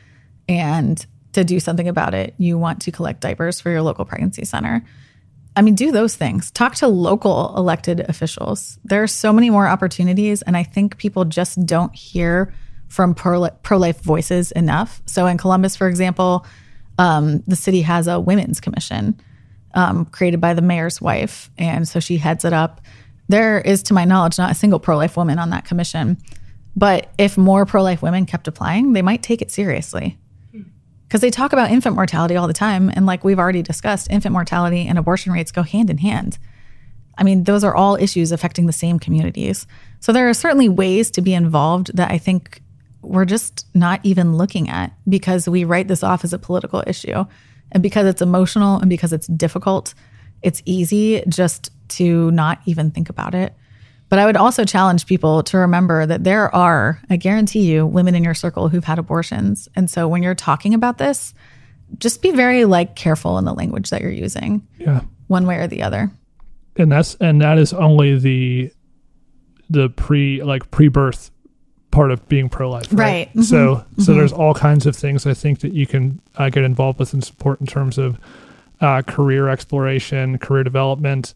[0.47, 4.45] and to do something about it, you want to collect diapers for your local pregnancy
[4.45, 4.83] center.
[5.55, 6.51] I mean, do those things.
[6.51, 8.79] Talk to local elected officials.
[8.83, 12.53] There are so many more opportunities, and I think people just don't hear
[12.87, 15.01] from pro life voices enough.
[15.05, 16.45] So, in Columbus, for example,
[16.97, 19.19] um, the city has a women's commission
[19.73, 22.81] um, created by the mayor's wife, and so she heads it up.
[23.27, 26.17] There is, to my knowledge, not a single pro life woman on that commission.
[26.75, 30.17] But if more pro life women kept applying, they might take it seriously
[31.09, 32.91] because they talk about infant mortality all the time.
[32.93, 36.37] And like we've already discussed, infant mortality and abortion rates go hand in hand.
[37.17, 39.65] I mean, those are all issues affecting the same communities.
[39.99, 42.61] So there are certainly ways to be involved that I think
[43.01, 47.25] we're just not even looking at because we write this off as a political issue.
[47.71, 49.93] And because it's emotional and because it's difficult,
[50.41, 53.53] it's easy just to not even think about it.
[54.09, 58.15] But I would also challenge people to remember that there are, I guarantee you, women
[58.15, 59.69] in your circle who've had abortions.
[59.75, 61.33] And so when you're talking about this,
[61.99, 64.67] just be very like careful in the language that you're using.
[64.79, 65.01] Yeah.
[65.27, 66.11] One way or the other.
[66.75, 68.71] And that's and that is only the
[69.69, 71.29] the pre like pre-birth
[71.91, 73.45] part of being pro-life right, right.
[73.45, 74.01] so mm-hmm.
[74.01, 77.13] so there's all kinds of things i think that you can uh, get involved with
[77.13, 78.19] and support in terms of
[78.81, 81.33] uh, career exploration career development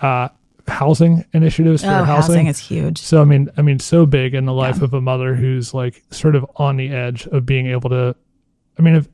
[0.00, 0.28] uh,
[0.68, 2.34] housing initiatives for oh, housing.
[2.34, 2.98] housing is huge.
[2.98, 4.84] So I mean, I mean, so big in the life yeah.
[4.84, 8.14] of a mother who's like sort of on the edge of being able to.
[8.78, 9.08] I mean, if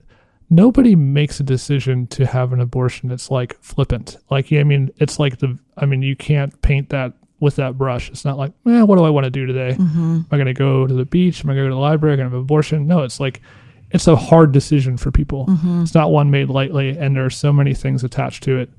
[0.51, 4.17] nobody makes a decision to have an abortion, it's like flippant.
[4.31, 5.59] Like, I mean, it's like the.
[5.77, 7.13] I mean, you can't paint that
[7.43, 8.11] with that brush.
[8.11, 9.77] It's not like, eh, what do I want to do today?
[9.79, 9.99] Mm-hmm.
[9.99, 11.45] Am I going to go to the beach?
[11.45, 12.15] Am I going to go to the library?
[12.15, 12.87] Am I going to have an abortion?
[12.87, 13.43] No, it's like.
[13.95, 15.45] It's a hard decision for people.
[15.45, 15.83] Mm-hmm.
[15.83, 18.71] It's not one made lightly, and there are so many things attached to it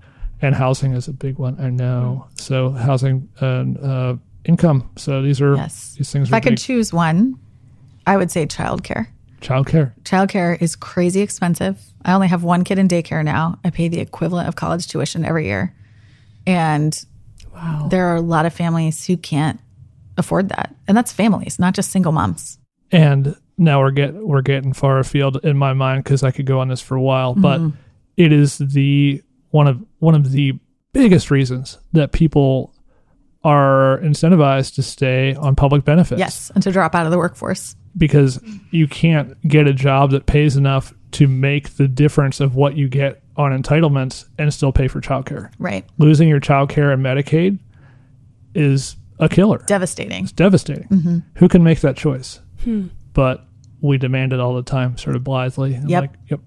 [0.43, 1.59] and housing is a big one.
[1.59, 2.28] I know.
[2.28, 2.41] Mm.
[2.41, 4.89] So housing and uh, income.
[4.97, 5.95] So these are yes.
[5.97, 6.28] these things.
[6.28, 6.51] If I big.
[6.51, 7.39] could choose one,
[8.05, 9.07] I would say childcare.
[9.41, 9.93] Childcare.
[10.03, 11.82] Childcare is crazy expensive.
[12.03, 13.57] I only have one kid in daycare now.
[13.64, 15.74] I pay the equivalent of college tuition every year,
[16.45, 17.05] and
[17.54, 17.88] wow.
[17.89, 19.60] there are a lot of families who can't
[20.18, 22.60] afford that, and that's families, not just single moms.
[22.91, 26.60] And now we're get we're getting far afield in my mind because I could go
[26.60, 27.78] on this for a while, but mm-hmm.
[28.18, 30.60] it is the one of one of the
[30.93, 32.74] biggest reasons that people
[33.43, 36.20] are incentivized to stay on public benefits.
[36.20, 37.76] Yes, and to drop out of the workforce.
[37.95, 38.39] Because
[38.72, 42.88] you can't get a job that pays enough to make the difference of what you
[42.88, 45.51] get on entitlements and still pay for childcare.
[45.57, 45.86] Right.
[45.97, 47.59] Losing your childcare and Medicaid
[48.53, 49.64] is a killer.
[49.68, 50.24] Devastating.
[50.24, 50.88] It's devastating.
[50.88, 51.18] Mm-hmm.
[51.36, 52.39] Who can make that choice?
[52.64, 52.88] Hmm.
[53.14, 53.45] But
[53.82, 55.80] we demand it all the time, sort of blithely.
[55.86, 56.01] Yep.
[56.01, 56.39] Like, yep.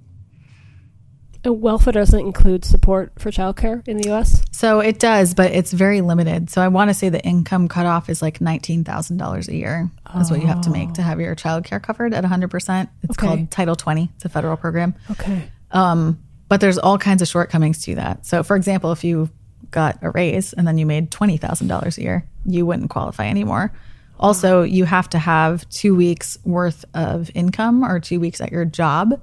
[1.53, 4.45] Welfare doesn't include support for childcare in the U.S.
[4.53, 6.51] So it does, but it's very limited.
[6.51, 9.91] So I want to say the income cutoff is like nineteen thousand dollars a year.
[10.15, 12.91] That's what you have to make to have your childcare covered at hundred percent.
[13.03, 13.27] It's okay.
[13.27, 14.11] called Title Twenty.
[14.17, 14.95] It's a federal program.
[15.11, 15.51] Okay.
[15.71, 18.25] Um, but there's all kinds of shortcomings to that.
[18.25, 19.31] So, for example, if you
[19.71, 23.29] got a raise and then you made twenty thousand dollars a year, you wouldn't qualify
[23.29, 23.73] anymore.
[24.19, 28.65] Also, you have to have two weeks worth of income or two weeks at your
[28.65, 29.21] job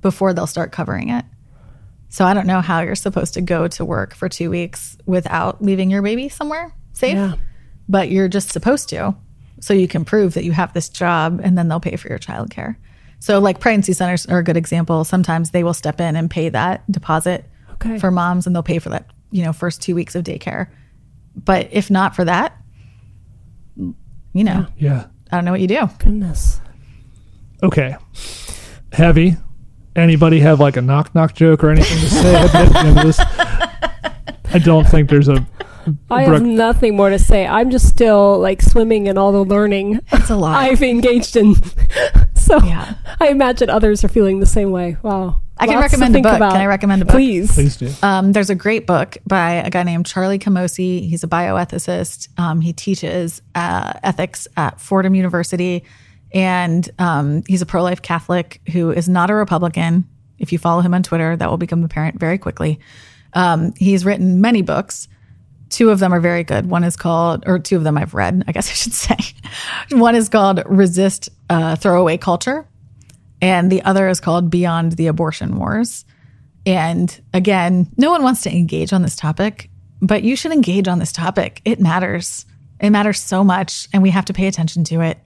[0.00, 1.24] before they'll start covering it.
[2.12, 5.62] So I don't know how you're supposed to go to work for two weeks without
[5.64, 7.34] leaving your baby somewhere safe, yeah.
[7.88, 9.14] but you're just supposed to.
[9.60, 12.18] so you can prove that you have this job and then they'll pay for your
[12.18, 12.76] childcare.
[13.20, 15.04] So like pregnancy centers are a good example.
[15.04, 17.98] Sometimes they will step in and pay that deposit Okay.
[17.98, 20.66] for moms and they'll pay for that, you know, first 2 weeks of daycare.
[21.34, 22.56] But if not for that,
[23.76, 23.94] you
[24.44, 25.06] know, Yeah.
[25.30, 25.88] I don't know what you do.
[25.98, 26.60] Goodness.
[27.62, 27.96] Okay.
[28.92, 29.36] Heavy.
[29.94, 33.04] Anybody have like a knock knock joke or anything to say at the end of
[33.04, 33.18] this?
[34.54, 35.46] I don't think there's a.
[36.10, 37.46] I Brooke- have nothing more to say.
[37.46, 40.56] I'm just still like swimming in all the learning It's a lot.
[40.56, 41.54] I've engaged in.
[42.36, 42.94] so Yeah.
[43.20, 44.96] I imagine others are feeling the same way.
[45.02, 45.40] Wow.
[45.58, 46.36] I can Lots to recommend a think book.
[46.36, 46.52] about.
[46.52, 47.14] Can I recommend a book?
[47.14, 47.52] Please.
[47.52, 47.90] Please do.
[48.02, 51.08] Um, there's a great book by a guy named Charlie Camosy.
[51.08, 52.28] He's a bioethicist.
[52.38, 55.84] Um, he teaches uh, ethics at Fordham University,
[56.34, 60.04] and um, he's a pro-life Catholic who is not a Republican.
[60.38, 62.80] If you follow him on Twitter, that will become apparent very quickly.
[63.34, 65.08] Um, he's written many books.
[65.68, 66.66] Two of them are very good.
[66.66, 69.16] One is called, or two of them I've read, I guess I should say.
[69.90, 72.66] One is called Resist uh, Throwaway Culture,
[73.40, 76.04] and the other is called Beyond the Abortion Wars.
[76.64, 79.68] And again, no one wants to engage on this topic,
[80.00, 81.60] but you should engage on this topic.
[81.64, 82.46] It matters.
[82.80, 85.18] It matters so much, and we have to pay attention to it.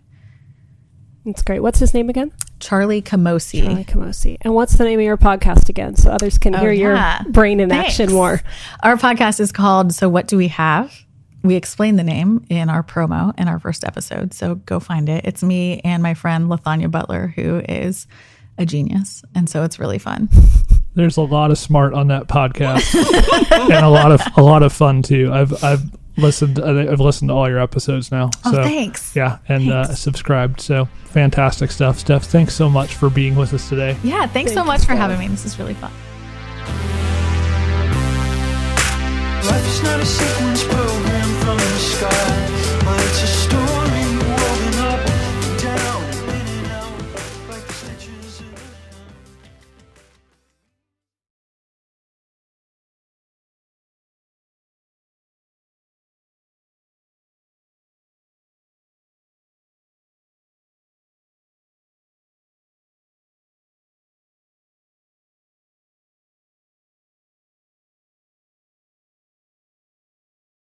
[1.26, 1.60] That's great.
[1.60, 2.32] What's his name again?
[2.60, 3.62] Charlie Camosy.
[3.64, 4.36] Charlie Camosy.
[4.42, 7.22] And what's the name of your podcast again so others can Oh, hear yeah.
[7.24, 7.90] your brain in Thanks.
[8.00, 8.40] action more?
[8.82, 10.94] Our podcast is called So What Do We Have?
[11.42, 14.34] We explain the name in our promo in our first episode.
[14.34, 15.26] So go find it.
[15.26, 18.06] It's me and my friend Latanya Butler, who is
[18.56, 19.24] a genius.
[19.34, 20.28] And so it's really fun.
[20.94, 22.94] There's a lot of smart on that podcast,
[23.52, 25.30] and a lot of a lot of fun too.
[25.30, 25.82] I've I've
[26.16, 26.58] listened.
[26.58, 28.30] Uh, I've listened to all your episodes now.
[28.44, 29.14] Oh, so, thanks.
[29.14, 29.90] Yeah, and uh, thanks.
[29.90, 30.60] Uh, subscribed.
[30.60, 32.24] So fantastic stuff, Steph.
[32.24, 33.96] Thanks so much for being with us today.
[34.02, 35.28] Yeah, thanks, so much for having me.
[35.28, 35.92] This is really fun.
[39.46, 42.55] Life is not a sequence program from the sky.